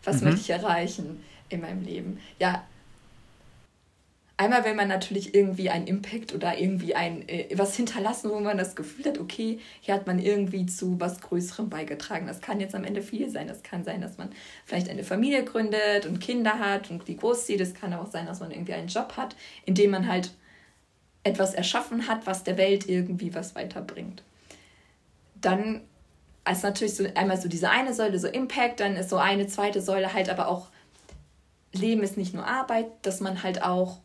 was 0.03 0.23
mhm. 0.23 0.29
möchte 0.29 0.41
ich 0.41 0.51
erreichen 0.51 1.23
in 1.51 1.61
meinem 1.61 1.83
Leben? 1.83 2.19
Ja, 2.39 2.65
einmal 4.43 4.65
will 4.65 4.75
man 4.75 4.89
natürlich 4.89 5.35
irgendwie 5.35 5.71
einen 5.71 5.87
Impact 5.87 6.35
oder 6.35 6.59
irgendwie 6.59 6.95
ein 6.95 7.29
äh, 7.29 7.49
was 7.55 7.77
hinterlassen, 7.77 8.31
wo 8.31 8.41
man 8.41 8.59
das 8.59 8.75
Gefühl 8.75 9.07
hat, 9.07 9.19
okay, 9.19 9.61
hier 9.81 9.95
hat 9.95 10.07
man 10.07 10.19
irgendwie 10.19 10.67
zu 10.67 11.01
was 11.01 11.21
Größerem 11.21 11.71
beigetragen. 11.71 12.27
Das 12.27 12.41
kann 12.41 12.61
jetzt 12.61 12.75
am 12.75 12.85
Ende 12.85 13.03
viel 13.03 13.31
sein. 13.31 13.49
Das 13.49 13.63
kann 13.63 13.85
sein, 13.85 14.01
dass 14.01 14.19
man 14.19 14.31
vielleicht 14.65 14.89
eine 14.89 15.05
Familie 15.05 15.45
gründet 15.45 16.07
und 16.07 16.21
Kinder 16.21 16.59
hat 16.59 16.91
und 16.91 17.07
die 17.09 17.17
großzieht. 17.17 17.61
Es 17.61 17.75
kann 17.75 17.95
auch 17.95 18.11
sein, 18.11 18.27
dass 18.27 18.41
man 18.41 18.51
irgendwie 18.51 18.75
einen 18.75 18.89
Job 18.89 19.17
hat, 19.17 19.37
in 19.65 19.75
dem 19.75 19.91
man 19.91 20.09
halt 20.09 20.33
etwas 21.25 21.55
erschaffen 21.55 22.09
hat, 22.09 22.27
was 22.27 22.43
der 22.43 22.59
Welt 22.59 22.89
irgendwie 22.89 23.35
was 23.35 23.55
weiterbringt. 23.55 24.23
Dann 25.41 25.83
ist 26.51 26.65
natürlich 26.65 26.97
so 26.97 27.05
einmal 27.15 27.41
so 27.41 27.49
diese 27.49 27.71
eine 27.71 27.95
Säule, 27.95 28.19
so 28.19 28.27
Impact, 28.27 28.81
dann 28.81 28.97
ist 28.97 29.11
so 29.11 29.19
eine 29.19 29.47
zweite 29.47 29.81
Säule 29.81 30.13
halt 30.13 30.29
aber 30.29 30.49
auch 30.49 30.69
Leben 31.73 32.03
ist 32.03 32.17
nicht 32.17 32.35
nur 32.35 32.47
Arbeit, 32.47 32.87
dass 33.03 33.21
man 33.21 33.43
halt 33.43 33.63
auch 33.63 33.99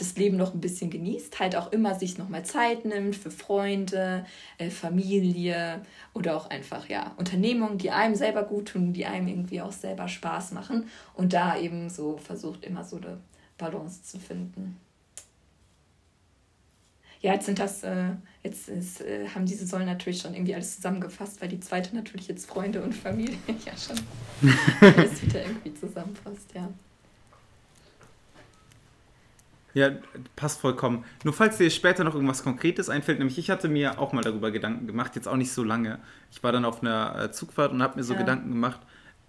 das 0.00 0.16
Leben 0.16 0.36
noch 0.36 0.54
ein 0.54 0.60
bisschen 0.60 0.90
genießt, 0.90 1.38
halt 1.38 1.56
auch 1.56 1.72
immer 1.72 1.94
sich 1.94 2.18
nochmal 2.18 2.44
Zeit 2.44 2.84
nimmt 2.84 3.14
für 3.14 3.30
Freunde, 3.30 4.24
äh, 4.58 4.70
Familie 4.70 5.82
oder 6.14 6.36
auch 6.36 6.48
einfach 6.48 6.88
ja 6.88 7.12
Unternehmungen, 7.16 7.78
die 7.78 7.90
einem 7.90 8.14
selber 8.14 8.44
gut 8.44 8.68
tun, 8.68 8.92
die 8.92 9.06
einem 9.06 9.28
irgendwie 9.28 9.60
auch 9.60 9.72
selber 9.72 10.08
Spaß 10.08 10.52
machen 10.52 10.88
und 11.14 11.32
da 11.32 11.58
eben 11.58 11.90
so 11.90 12.16
versucht 12.16 12.64
immer 12.64 12.84
so 12.84 12.96
eine 12.96 13.18
Balance 13.58 14.02
zu 14.02 14.18
finden. 14.18 14.76
Ja, 17.22 17.34
jetzt 17.34 17.44
sind 17.44 17.58
das, 17.58 17.82
äh, 17.82 18.12
jetzt 18.42 18.70
ist, 18.70 19.02
äh, 19.02 19.28
haben 19.28 19.44
diese 19.44 19.66
Säulen 19.66 19.84
natürlich 19.84 20.22
schon 20.22 20.32
irgendwie 20.32 20.54
alles 20.54 20.76
zusammengefasst, 20.76 21.42
weil 21.42 21.50
die 21.50 21.60
zweite 21.60 21.94
natürlich 21.94 22.28
jetzt 22.28 22.46
Freunde 22.46 22.82
und 22.82 22.94
Familie 22.94 23.36
ja 23.66 23.76
schon 23.76 24.00
alles 24.80 25.22
wieder 25.22 25.42
irgendwie 25.44 25.74
zusammenfasst, 25.74 26.54
ja. 26.54 26.70
Ja, 29.74 29.90
passt 30.36 30.60
vollkommen. 30.60 31.04
Nur 31.24 31.32
falls 31.32 31.58
dir 31.58 31.70
später 31.70 32.04
noch 32.04 32.14
irgendwas 32.14 32.42
Konkretes 32.42 32.88
einfällt, 32.88 33.18
nämlich 33.18 33.38
ich 33.38 33.50
hatte 33.50 33.68
mir 33.68 33.98
auch 34.00 34.12
mal 34.12 34.22
darüber 34.22 34.50
Gedanken 34.50 34.86
gemacht, 34.86 35.14
jetzt 35.14 35.28
auch 35.28 35.36
nicht 35.36 35.52
so 35.52 35.62
lange. 35.62 35.98
Ich 36.30 36.42
war 36.42 36.52
dann 36.52 36.64
auf 36.64 36.82
einer 36.82 37.24
äh, 37.24 37.30
Zugfahrt 37.30 37.72
und 37.72 37.82
habe 37.82 37.96
mir 37.96 38.04
so 38.04 38.14
ja. 38.14 38.20
Gedanken 38.20 38.50
gemacht. 38.50 38.80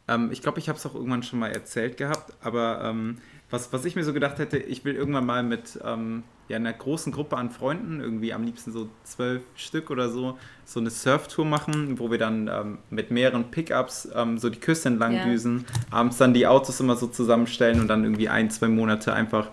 Ähm, 0.08 0.30
ich 0.32 0.41
glaube, 0.41 0.60
ich 0.60 0.67
habe 0.67 0.77
es 0.77 0.86
auch 0.86 0.95
irgendwann 0.95 1.23
schon 1.23 1.39
mal 1.39 1.51
erzählt 1.51 1.97
gehabt, 1.97 2.34
aber 2.41 2.82
ähm, 2.84 3.17
was, 3.51 3.71
was 3.73 3.86
ich 3.86 3.95
mir 3.95 4.04
so 4.04 4.13
gedacht 4.13 4.39
hätte, 4.39 4.58
ich 4.58 4.84
will 4.86 4.95
irgendwann 4.95 5.25
mal 5.25 5.43
mit 5.43 5.80
ähm, 5.84 6.23
ja, 6.47 6.58
einer 6.58 6.73
großen 6.73 7.12
Gruppe 7.12 7.38
an 7.38 7.49
Freunden, 7.49 7.99
irgendwie 7.99 8.34
am 8.34 8.43
liebsten 8.43 8.71
so 8.71 8.89
zwölf 9.04 9.43
Stück 9.56 9.89
oder 9.89 10.10
so, 10.10 10.38
so 10.65 10.80
eine 10.80 10.89
Surftour 10.89 11.45
machen, 11.45 11.99
wo 11.99 12.12
wir 12.12 12.17
dann 12.17 12.47
ähm, 12.47 12.77
mit 12.89 13.12
mehreren 13.12 13.51
Pickups 13.51 14.10
ähm, 14.15 14.38
so 14.38 14.49
die 14.49 14.60
Küste 14.60 14.89
entlang 14.89 15.13
ja. 15.13 15.25
düsen, 15.25 15.65
abends 15.91 16.17
dann 16.17 16.34
die 16.34 16.47
Autos 16.47 16.80
immer 16.80 16.95
so 16.95 17.08
zusammenstellen 17.08 17.82
und 17.82 17.88
dann 17.88 18.04
irgendwie 18.04 18.30
ein, 18.30 18.49
zwei 18.49 18.67
Monate 18.67 19.13
einfach 19.13 19.49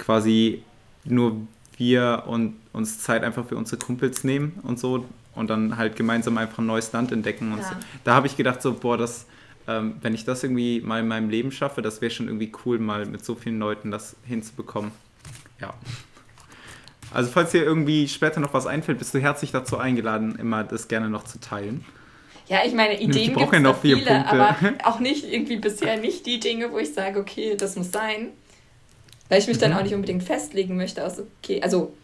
quasi 0.00 0.62
nur 1.04 1.36
wir 1.76 2.24
und 2.26 2.56
uns 2.72 2.98
Zeit 3.00 3.22
einfach 3.22 3.46
für 3.46 3.56
unsere 3.56 3.78
Kumpels 3.78 4.24
nehmen 4.24 4.58
und 4.64 4.78
so 4.78 5.06
und 5.34 5.48
dann 5.48 5.76
halt 5.76 5.96
gemeinsam 5.96 6.36
einfach 6.38 6.58
ein 6.58 6.66
neues 6.66 6.92
Land 6.92 7.12
entdecken 7.12 7.52
und 7.52 7.60
ja. 7.60 7.64
so. 7.64 7.74
Da 8.04 8.14
habe 8.14 8.26
ich 8.26 8.36
gedacht 8.36 8.60
so, 8.60 8.74
boah, 8.74 8.98
das, 8.98 9.26
ähm, 9.68 9.94
wenn 10.02 10.14
ich 10.14 10.24
das 10.24 10.42
irgendwie 10.42 10.80
mal 10.80 11.00
in 11.00 11.08
meinem 11.08 11.30
Leben 11.30 11.52
schaffe, 11.52 11.82
das 11.82 12.00
wäre 12.00 12.10
schon 12.10 12.26
irgendwie 12.26 12.52
cool, 12.64 12.78
mal 12.78 13.06
mit 13.06 13.24
so 13.24 13.34
vielen 13.34 13.58
Leuten 13.58 13.90
das 13.90 14.16
hinzubekommen. 14.24 14.90
Ja. 15.60 15.74
Also 17.12 17.30
falls 17.30 17.52
dir 17.52 17.64
irgendwie 17.64 18.08
später 18.08 18.40
noch 18.40 18.54
was 18.54 18.66
einfällt, 18.66 18.98
bist 18.98 19.14
du 19.14 19.18
herzlich 19.18 19.50
dazu 19.50 19.78
eingeladen, 19.78 20.36
immer 20.36 20.64
das 20.64 20.88
gerne 20.88 21.08
noch 21.08 21.24
zu 21.24 21.40
teilen. 21.40 21.84
Ja, 22.46 22.58
ich 22.64 22.74
meine, 22.74 23.00
Ideen 23.00 23.34
gibt 23.34 23.46
es 23.46 23.52
ja 23.52 23.60
noch 23.60 23.80
viele, 23.80 24.04
Punkte. 24.04 24.24
aber 24.24 24.56
auch 24.84 24.98
nicht 24.98 25.24
irgendwie 25.24 25.56
bisher 25.56 25.96
nicht 25.96 26.26
die 26.26 26.40
Dinge, 26.40 26.72
wo 26.72 26.78
ich 26.78 26.92
sage, 26.92 27.20
okay, 27.20 27.56
das 27.56 27.76
muss 27.76 27.92
sein. 27.92 28.30
Weil 29.30 29.38
ich 29.38 29.46
mich 29.46 29.56
mhm. 29.56 29.60
dann 29.60 29.72
auch 29.72 29.82
nicht 29.82 29.94
unbedingt 29.94 30.22
festlegen 30.22 30.76
möchte, 30.76 31.06
aus 31.06 31.22
okay, 31.42 31.62
also 31.62 31.94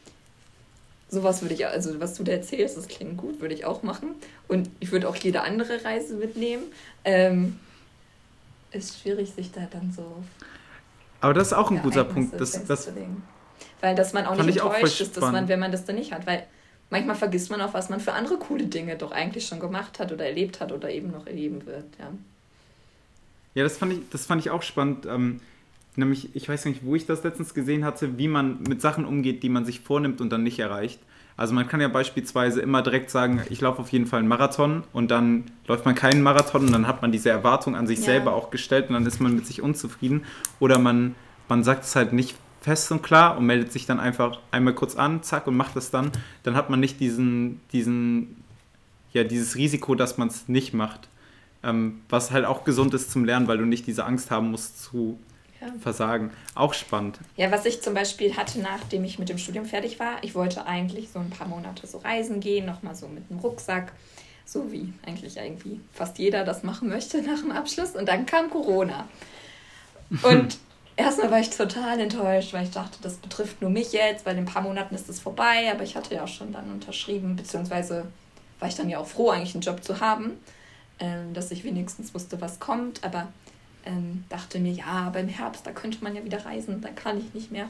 sowas 1.09 1.43
würde 1.43 1.55
ich, 1.55 1.67
also 1.67 2.01
was 2.01 2.15
du 2.15 2.25
da 2.25 2.33
erzählst, 2.33 2.77
das 2.77 2.89
klingt 2.89 3.17
gut, 3.17 3.41
würde 3.41 3.55
ich 3.55 3.67
auch 3.67 3.83
machen. 3.83 4.15
Und 4.49 4.71
ich 4.81 4.93
würde 4.93 5.09
auch 5.09 5.17
jede 5.17 5.43
andere 5.43 5.85
Reise 5.85 6.15
mitnehmen. 6.15 6.65
Ähm, 7.05 7.59
ist 8.71 9.01
schwierig, 9.01 9.33
sich 9.33 9.53
da 9.53 9.67
dann 9.71 9.93
so. 9.95 10.25
Aber 11.21 11.35
das 11.35 11.49
ist 11.49 11.53
auch 11.53 11.71
ein 11.71 11.83
guter 11.83 12.05
Punkt. 12.05 12.41
Das, 12.41 12.65
das, 12.65 12.91
Weil 13.81 13.95
dass 13.95 14.13
man 14.13 14.27
auch 14.27 14.37
nicht 14.37 14.61
enttäuscht 14.61 15.01
ist, 15.01 15.17
dass 15.17 15.33
man, 15.33 15.49
wenn 15.49 15.61
man 15.61 15.73
das 15.73 15.85
dann 15.85 15.97
nicht 15.97 16.13
hat. 16.13 16.27
Weil 16.27 16.47
manchmal 16.91 17.17
vergisst 17.17 17.51
man 17.51 17.61
auch, 17.61 17.75
was 17.75 17.89
man 17.89 18.01
für 18.01 18.13
andere 18.13 18.37
coole 18.37 18.67
Dinge 18.67 18.97
doch 18.97 19.13
eigentlich 19.13 19.47
schon 19.47 19.61
gemacht 19.61 19.99
hat 19.99 20.13
oder 20.13 20.27
erlebt 20.27 20.61
hat 20.61 20.73
oder 20.73 20.91
eben 20.91 21.11
noch 21.11 21.27
erleben 21.27 21.67
wird. 21.67 21.87
Ja, 21.99 22.13
ja 23.55 23.65
das, 23.65 23.79
fand 23.79 23.95
ich, 23.95 24.01
das 24.11 24.27
fand 24.27 24.43
ich 24.43 24.51
auch 24.51 24.63
spannend. 24.63 25.07
Ähm, 25.07 25.41
nämlich, 25.97 26.35
ich 26.35 26.49
weiß 26.49 26.65
nicht, 26.67 26.85
wo 26.85 26.95
ich 26.95 27.07
das 27.07 27.23
letztens 27.23 27.55
gesehen 27.55 27.85
hatte, 27.85 28.19
wie 28.19 28.29
man 28.29 28.63
mit 28.63 28.81
Sachen 28.81 29.05
umgeht, 29.05 29.43
die 29.43 29.49
man 29.49 29.65
sich 29.65 29.81
vornimmt 29.81 30.21
und 30.21 30.31
dann 30.31 30.43
nicht 30.43 30.59
erreicht. 30.59 31.01
Also 31.37 31.55
man 31.55 31.69
kann 31.69 31.81
ja 31.83 31.89
beispielsweise 31.89 32.63
immer 32.63 32.83
direkt 32.83 33.11
sagen, 33.11 33.43
ich 33.51 33.61
laufe 33.61 33.81
auf 33.81 33.91
jeden 33.91 34.07
Fall 34.07 34.21
einen 34.21 34.29
Marathon 34.29 34.85
und 34.93 35.11
dann 35.11 35.45
läuft 35.67 35.85
man 35.85 35.95
keinen 35.95 36.23
Marathon 36.23 36.63
und 36.63 36.73
dann 36.73 36.87
hat 36.87 37.03
man 37.03 37.13
diese 37.13 37.29
Erwartung 37.29 37.77
an 37.77 37.87
sich 37.87 37.99
ja. 37.99 38.07
selber 38.07 38.33
auch 38.33 38.51
gestellt 38.51 38.89
und 38.89 38.95
dann 38.95 39.05
ist 39.05 39.21
man 39.21 39.35
mit 39.35 39.47
sich 39.47 39.61
unzufrieden. 39.61 40.25
Oder 40.61 40.79
man, 40.79 41.15
man 41.49 41.63
sagt 41.63 41.85
es 41.85 41.95
halt 41.95 42.15
nicht 42.15 42.37
fest 42.63 42.91
und 42.91 43.03
klar 43.03 43.37
und 43.37 43.45
meldet 43.45 43.71
sich 43.71 43.85
dann 43.85 44.01
einfach 44.01 44.41
einmal 44.51 44.75
kurz 44.75 44.97
an, 44.97 45.23
zack, 45.23 45.47
und 45.47 45.57
macht 45.57 45.77
das 45.77 45.91
dann. 45.91 46.11
Dann 46.43 46.57
hat 46.57 46.71
man 46.71 46.81
nicht 46.81 47.01
diesen, 47.01 47.61
diesen, 47.73 48.43
ja, 49.13 49.23
dieses 49.23 49.57
Risiko, 49.57 49.95
dass 49.95 50.17
man 50.17 50.29
es 50.29 50.49
nicht 50.49 50.73
macht. 50.73 51.09
Ähm, 51.63 52.01
was 52.09 52.31
halt 52.31 52.47
auch 52.47 52.65
gesund 52.65 52.95
ist 52.95 53.11
zum 53.11 53.25
Lernen, 53.25 53.47
weil 53.47 53.59
du 53.59 53.67
nicht 53.67 53.87
diese 53.87 54.07
Angst 54.07 54.31
haben 54.31 54.51
musst 54.51 54.83
zu 54.83 55.19
ja. 55.61 55.69
versagen. 55.81 56.31
Auch 56.55 56.75
spannend. 56.75 57.19
Ja, 57.37 57.51
was 57.51 57.65
ich 57.65 57.83
zum 57.83 57.95
Beispiel 57.95 58.37
hatte, 58.37 58.61
nachdem 58.61 59.05
ich 59.05 59.19
mit 59.19 59.29
dem 59.29 59.39
Studium 59.39 59.65
fertig 59.65 59.99
war, 59.99 60.23
ich 60.23 60.35
wollte 60.35 60.67
eigentlich 60.67 61.11
so 61.11 61.19
ein 61.19 61.31
paar 61.31 61.49
Monate 61.49 61.87
so 61.87 61.99
reisen 61.99 62.41
gehen, 62.41 62.67
nochmal 62.67 62.95
so 62.95 63.09
mit 63.09 63.31
einem 63.31 63.41
Rucksack, 63.41 63.93
so 64.45 64.71
wie 64.73 64.93
eigentlich 65.05 65.37
irgendwie 65.37 65.81
fast 65.93 66.19
jeder 66.19 66.45
das 66.45 66.63
machen 66.63 66.89
möchte 66.89 67.23
nach 67.23 67.41
dem 67.41 67.53
Abschluss. 67.53 67.91
Und 67.91 68.07
dann 68.07 68.27
kam 68.27 68.51
Corona. 68.51 69.09
Und 70.23 70.59
erstmal 70.97 71.31
war 71.31 71.41
ich 71.41 71.51
total 71.51 72.01
enttäuscht, 72.01 72.53
weil 72.53 72.65
ich 72.65 72.71
dachte, 72.71 72.99
das 73.03 73.15
betrifft 73.15 73.61
nur 73.61 73.71
mich 73.71 73.93
jetzt, 73.93 74.25
weil 74.25 74.37
in 74.37 74.45
ein 74.45 74.53
paar 74.53 74.63
Monaten 74.63 74.95
ist 74.95 75.09
es 75.09 75.21
vorbei, 75.21 75.71
aber 75.71 75.83
ich 75.83 75.97
hatte 75.97 76.15
ja 76.15 76.25
auch 76.25 76.29
schon 76.29 76.53
dann 76.53 76.71
unterschrieben, 76.73 77.37
beziehungsweise 77.37 78.07
war 78.59 78.69
ich 78.69 78.75
dann 78.75 78.89
ja 78.89 78.99
auch 78.99 79.07
froh, 79.07 79.31
eigentlich 79.31 79.55
einen 79.55 79.63
Job 79.63 79.85
zu 79.85 80.01
haben, 80.01 80.33
ähm, 80.99 81.35
dass 81.35 81.51
ich 81.51 81.65
wenigstens 81.65 82.15
wusste, 82.15 82.41
was 82.41 82.59
kommt, 82.59 83.05
aber 83.05 83.29
ähm, 83.87 84.25
dachte 84.29 84.59
mir, 84.59 84.73
ja, 84.73 85.11
beim 85.13 85.29
Herbst, 85.29 85.67
da 85.67 85.73
könnte 85.73 86.03
man 86.03 86.15
ja 86.15 86.25
wieder 86.25 86.45
reisen, 86.45 86.81
da 86.81 86.89
kann 86.91 87.19
ich 87.19 87.35
nicht 87.35 87.53
mehr. 87.53 87.69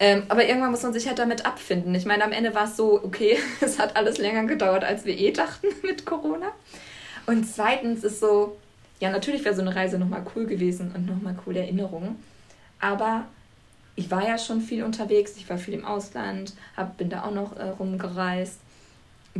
Ähm, 0.00 0.24
aber 0.28 0.46
irgendwann 0.46 0.72
muss 0.72 0.82
man 0.82 0.92
sich 0.92 1.06
halt 1.06 1.18
damit 1.18 1.46
abfinden. 1.46 1.94
Ich 1.94 2.06
meine, 2.06 2.24
am 2.24 2.32
Ende 2.32 2.54
war 2.54 2.64
es 2.64 2.76
so, 2.76 3.02
okay, 3.04 3.38
es 3.60 3.78
hat 3.78 3.96
alles 3.96 4.18
länger 4.18 4.44
gedauert, 4.44 4.84
als 4.84 5.04
wir 5.04 5.16
eh 5.16 5.30
dachten 5.30 5.68
mit 5.82 6.04
Corona. 6.06 6.48
Und 7.26 7.44
zweitens 7.44 8.02
ist 8.02 8.20
so, 8.20 8.56
ja, 8.98 9.10
natürlich 9.10 9.44
wäre 9.44 9.54
so 9.54 9.60
eine 9.60 9.74
Reise 9.74 9.98
nochmal 9.98 10.24
cool 10.34 10.46
gewesen 10.46 10.92
und 10.94 11.06
nochmal 11.06 11.34
coole 11.34 11.60
Erinnerungen. 11.60 12.16
Aber 12.80 13.26
ich 13.94 14.10
war 14.10 14.26
ja 14.26 14.38
schon 14.38 14.60
viel 14.60 14.82
unterwegs, 14.84 15.36
ich 15.36 15.48
war 15.48 15.58
viel 15.58 15.74
im 15.74 15.84
Ausland, 15.84 16.54
hab, 16.76 16.96
bin 16.96 17.10
da 17.10 17.24
auch 17.24 17.32
noch 17.32 17.56
äh, 17.56 17.68
rumgereist. 17.68 18.58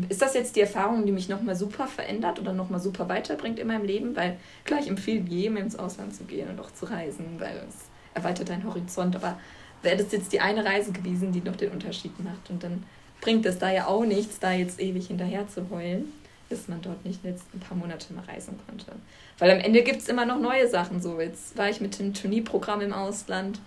Ist 0.08 0.22
das 0.22 0.34
jetzt 0.34 0.56
die 0.56 0.62
Erfahrung, 0.62 1.04
die 1.04 1.12
mich 1.12 1.28
nochmal 1.28 1.54
super 1.54 1.86
verändert 1.86 2.40
oder 2.40 2.54
nochmal 2.54 2.80
super 2.80 3.08
weiterbringt 3.08 3.58
in 3.58 3.66
meinem 3.66 3.84
Leben? 3.84 4.16
Weil 4.16 4.38
klar, 4.64 4.80
ich 4.80 4.88
empfehle 4.88 5.20
jedem 5.20 5.58
ins 5.58 5.78
Ausland 5.78 6.14
zu 6.14 6.24
gehen 6.24 6.48
und 6.48 6.60
auch 6.60 6.70
zu 6.70 6.86
reisen, 6.86 7.36
weil 7.38 7.62
es 7.68 7.76
erweitert 8.14 8.48
deinen 8.48 8.64
Horizont. 8.64 9.14
Aber 9.16 9.38
wäre 9.82 9.98
das 9.98 10.10
jetzt 10.12 10.32
die 10.32 10.40
eine 10.40 10.64
Reise 10.64 10.92
gewesen, 10.92 11.32
die 11.32 11.42
noch 11.42 11.56
den 11.56 11.72
Unterschied 11.72 12.18
macht? 12.24 12.48
Und 12.48 12.62
dann 12.62 12.84
bringt 13.20 13.44
es 13.44 13.58
da 13.58 13.70
ja 13.70 13.86
auch 13.86 14.04
nichts, 14.04 14.38
da 14.38 14.52
jetzt 14.52 14.80
ewig 14.80 15.08
hinterher 15.08 15.46
zu 15.48 15.68
heulen, 15.68 16.10
dass 16.48 16.68
man 16.68 16.80
dort 16.80 17.04
nicht 17.04 17.22
jetzt 17.22 17.44
ein 17.52 17.60
paar 17.60 17.76
Monate 17.76 18.14
mal 18.14 18.24
reisen 18.24 18.58
konnte. 18.66 18.92
Weil 19.38 19.50
am 19.50 19.58
Ende 19.58 19.82
gibt 19.82 19.98
es 20.00 20.08
immer 20.08 20.24
noch 20.24 20.40
neue 20.40 20.68
Sachen. 20.68 21.02
So, 21.02 21.20
jetzt 21.20 21.56
war 21.58 21.68
ich 21.68 21.82
mit 21.82 21.98
dem 21.98 22.14
Turnierprogramm 22.14 22.80
im 22.80 22.94
Ausland 22.94 23.60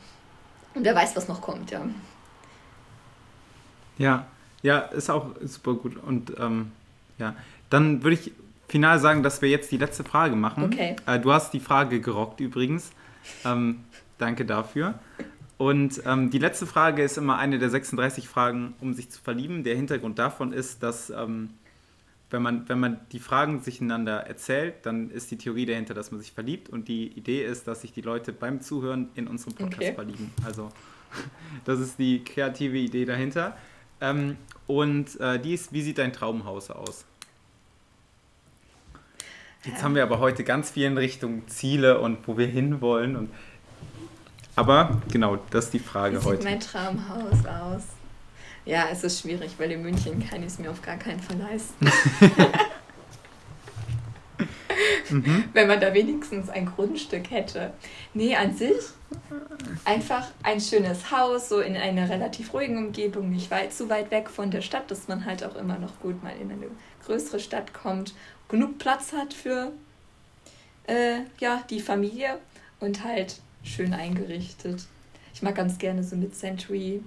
und 0.74 0.84
wer 0.84 0.96
weiß, 0.96 1.16
was 1.16 1.28
noch 1.28 1.42
kommt, 1.42 1.70
ja. 1.70 1.88
Ja, 3.98 4.28
ja, 4.66 4.80
ist 4.80 5.12
auch 5.12 5.28
super 5.44 5.76
gut. 5.76 5.96
Und 5.98 6.34
ähm, 6.40 6.72
ja, 7.20 7.36
dann 7.70 8.04
würde 8.04 8.16
ich 8.16 8.32
final 8.68 9.00
sagen, 9.00 9.22
dass 9.22 9.44
wir 9.44 9.50
jetzt 9.50 9.72
die 9.72 9.78
letzte 9.78 10.04
Frage 10.04 10.36
machen. 10.36 10.64
Okay. 10.64 10.96
Äh, 11.06 11.20
du 11.20 11.32
hast 11.32 11.54
die 11.54 11.60
Frage 11.60 12.02
gerockt 12.02 12.40
übrigens. 12.40 12.90
Ähm, 13.46 13.82
danke 14.18 14.44
dafür. 14.44 14.96
Und 15.58 16.02
ähm, 16.08 16.32
die 16.32 16.40
letzte 16.40 16.66
Frage 16.66 17.04
ist 17.04 17.18
immer 17.18 17.38
eine 17.38 17.60
der 17.60 17.70
36 17.70 18.28
Fragen, 18.28 18.74
um 18.82 18.96
sich 18.96 19.12
zu 19.12 19.22
verlieben. 19.22 19.64
Der 19.64 19.76
Hintergrund 19.76 20.18
davon 20.18 20.52
ist, 20.52 20.82
dass 20.82 21.12
ähm, 21.12 21.52
wenn, 22.32 22.42
man, 22.42 22.68
wenn 22.68 22.80
man 22.80 23.00
die 23.12 23.20
Fragen 23.20 23.62
sich 23.62 23.80
einander 23.82 24.22
erzählt, 24.22 24.74
dann 24.82 25.12
ist 25.12 25.30
die 25.30 25.38
Theorie 25.38 25.68
dahinter, 25.68 25.94
dass 25.94 26.12
man 26.12 26.20
sich 26.20 26.32
verliebt. 26.32 26.70
Und 26.70 26.88
die 26.88 27.10
Idee 27.10 27.46
ist, 27.46 27.68
dass 27.68 27.82
sich 27.82 27.94
die 27.94 28.02
Leute 28.02 28.34
beim 28.34 28.62
Zuhören 28.62 29.10
in 29.14 29.28
unserem 29.28 29.54
Podcast 29.54 29.84
okay. 29.84 29.94
verlieben. 29.94 30.32
Also 30.44 30.72
das 31.66 31.80
ist 31.80 32.00
die 32.00 32.24
kreative 32.24 32.78
Idee 32.78 33.06
dahinter. 33.06 33.56
Ähm, 34.06 34.38
und 34.68 35.20
äh, 35.20 35.40
die 35.40 35.54
ist, 35.54 35.74
wie 35.74 35.82
sieht 35.82 35.98
dein 35.98 36.14
Traumhaus 36.14 36.70
aus? 36.72 37.06
Jetzt 39.64 39.82
haben 39.82 39.96
wir 39.96 40.04
aber 40.04 40.20
heute 40.20 40.44
ganz 40.44 40.70
viel 40.70 40.86
in 40.86 40.98
Richtung 40.98 41.48
Ziele 41.48 42.00
und 42.00 42.28
wo 42.28 42.38
wir 42.38 42.46
hinwollen. 42.46 43.16
Und 43.16 43.32
aber 44.56 45.02
genau, 45.12 45.38
das 45.50 45.66
ist 45.66 45.74
die 45.74 45.80
Frage 45.80 46.22
Wie 46.22 46.26
heute. 46.26 46.44
Wie 46.46 46.50
sieht 46.50 46.52
mein 46.52 46.60
Traumhaus 46.60 47.46
aus? 47.46 47.84
Ja, 48.66 48.86
es 48.92 49.04
ist 49.04 49.22
schwierig, 49.22 49.52
weil 49.58 49.72
in 49.72 49.82
München 49.82 50.28
kann 50.28 50.42
ich 50.42 50.48
es 50.48 50.60
mir 50.60 50.70
auf 50.70 50.82
gar 50.82 50.98
keinen 50.98 51.20
Fall 51.20 51.38
leisten. 51.38 51.92
mhm. 55.10 55.46
Wenn 55.54 55.68
man 55.68 55.80
da 55.80 55.94
wenigstens 55.94 56.50
ein 56.50 56.66
Grundstück 56.66 57.32
hätte. 57.32 57.74
Nee, 58.14 58.36
an 58.36 58.56
sich 58.56 58.76
einfach 59.86 60.28
ein 60.44 60.60
schönes 60.60 61.12
Haus, 61.12 61.50
so 61.50 61.60
in 61.60 61.76
einer 61.76 62.10
relativ 62.10 62.54
ruhigen 62.54 62.78
Umgebung, 62.78 63.30
nicht 63.30 63.52
weit, 63.52 63.74
zu 63.74 63.90
weit 63.90 64.12
weg 64.12 64.30
von 64.30 64.52
der 64.52 64.62
Stadt, 64.62 64.90
dass 64.90 65.08
man 65.08 65.26
halt 65.26 65.44
auch 65.44 65.56
immer 65.56 65.78
noch 65.78 66.00
gut 66.00 66.22
mal 66.24 66.34
in 66.40 66.52
eine 66.52 66.68
größere 67.06 67.40
Stadt 67.40 67.74
kommt, 67.74 68.14
genug 68.50 68.78
Platz 68.78 69.14
hat 69.14 69.34
für 69.34 69.72
äh, 70.88 71.20
ja, 71.40 71.64
die 71.70 71.80
Familie 71.80 72.40
und 72.80 73.04
halt 73.04 73.40
schön 73.64 73.94
eingerichtet. 73.94 74.86
Ich 75.34 75.42
mag 75.42 75.56
ganz 75.56 75.78
gerne 75.78 76.04
so 76.04 76.16
Mid-Century 76.16 77.02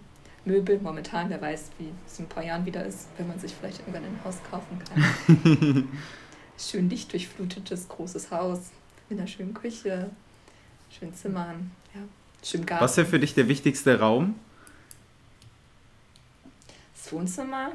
Möbel. 0.45 0.81
Momentan, 0.83 1.31
wer 1.31 1.41
weiß, 1.41 1.71
wie 1.79 1.91
es 2.07 2.19
in 2.19 2.25
ein 2.25 2.29
paar 2.29 2.45
Jahren 2.45 2.67
wieder 2.67 2.85
ist, 2.85 3.09
wenn 3.17 3.29
man 3.29 3.39
sich 3.39 3.55
vielleicht 3.55 3.81
irgendwann 3.81 4.05
ein 4.05 4.21
Haus 4.25 4.37
kaufen 4.51 4.79
kann. 4.85 5.89
schön 6.59 6.91
lichtdurchflutetes, 6.91 7.89
großes 7.89 8.31
Haus 8.31 8.71
mit 9.09 9.19
einer 9.19 9.29
schönen 9.29 9.55
Küche, 9.55 10.11
schönen 10.91 11.15
Zimmern, 11.15 11.71
ja, 11.95 12.01
schönen 12.45 12.67
Garten. 12.67 12.85
Was 12.85 12.97
wäre 12.97 13.07
für 13.07 13.19
dich 13.19 13.35
der 13.35 13.49
wichtigste 13.49 13.99
Raum? 13.99 14.35
Das 16.95 17.13
Wohnzimmer, 17.13 17.73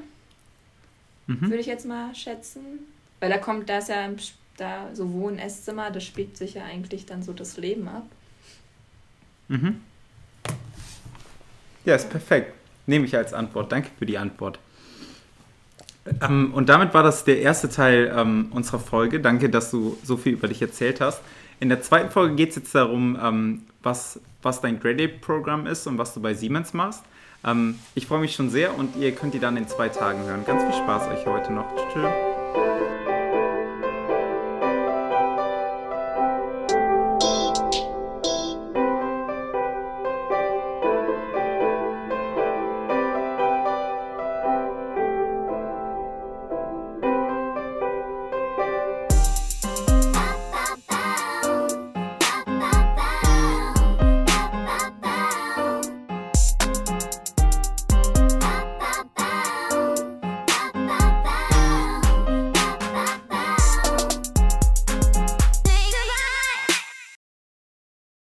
mhm. 1.27 1.41
würde 1.41 1.57
ich 1.57 1.67
jetzt 1.67 1.85
mal 1.85 2.13
schätzen. 2.13 2.79
Weil 3.19 3.29
da 3.29 3.37
kommt, 3.37 3.69
da 3.69 3.77
ist 3.77 3.89
ja 3.89 4.09
da 4.57 4.93
so 4.93 5.11
Wohn-, 5.13 5.39
Esszimmer, 5.39 5.91
das 5.91 6.03
spielt 6.03 6.37
sich 6.37 6.55
ja 6.55 6.65
eigentlich 6.65 7.05
dann 7.05 7.23
so 7.23 7.33
das 7.33 7.57
Leben 7.57 7.87
ab. 7.87 8.05
Mhm. 9.47 9.81
Ja, 11.85 11.95
ist 11.95 12.09
perfekt. 12.09 12.53
Nehme 12.85 13.05
ich 13.05 13.15
als 13.15 13.33
Antwort. 13.33 13.71
Danke 13.71 13.89
für 13.97 14.05
die 14.05 14.17
Antwort. 14.17 14.59
Ähm, 16.21 16.53
und 16.53 16.69
damit 16.69 16.93
war 16.93 17.03
das 17.03 17.23
der 17.23 17.41
erste 17.41 17.69
Teil 17.69 18.13
ähm, 18.15 18.47
unserer 18.51 18.79
Folge. 18.79 19.19
Danke, 19.19 19.49
dass 19.49 19.71
du 19.71 19.97
so 20.03 20.17
viel 20.17 20.33
über 20.33 20.47
dich 20.47 20.61
erzählt 20.61 21.01
hast. 21.01 21.21
In 21.59 21.69
der 21.69 21.81
zweiten 21.81 22.11
Folge 22.11 22.35
geht 22.35 22.49
es 22.49 22.55
jetzt 22.57 22.75
darum, 22.75 23.17
ähm, 23.21 23.63
was, 23.81 24.19
was 24.41 24.59
dein 24.61 24.79
Grade-Programm 24.79 25.65
ist 25.65 25.87
und 25.87 25.97
was 25.97 26.13
du 26.13 26.21
bei 26.21 26.33
Siemens 26.33 26.73
machst. 26.73 27.03
Ähm, 27.45 27.79
ich 27.95 28.07
freue 28.07 28.19
mich 28.19 28.35
schon 28.35 28.49
sehr 28.49 28.77
und 28.77 28.95
ihr 28.95 29.13
könnt 29.13 29.33
die 29.33 29.39
dann 29.39 29.57
in 29.57 29.67
zwei 29.67 29.89
Tagen 29.89 30.23
hören. 30.23 30.43
Ganz 30.45 30.63
viel 30.63 30.73
Spaß 30.73 31.07
euch 31.09 31.25
heute 31.25 31.53
noch. 31.53 31.65
Tschüss. 31.93 32.32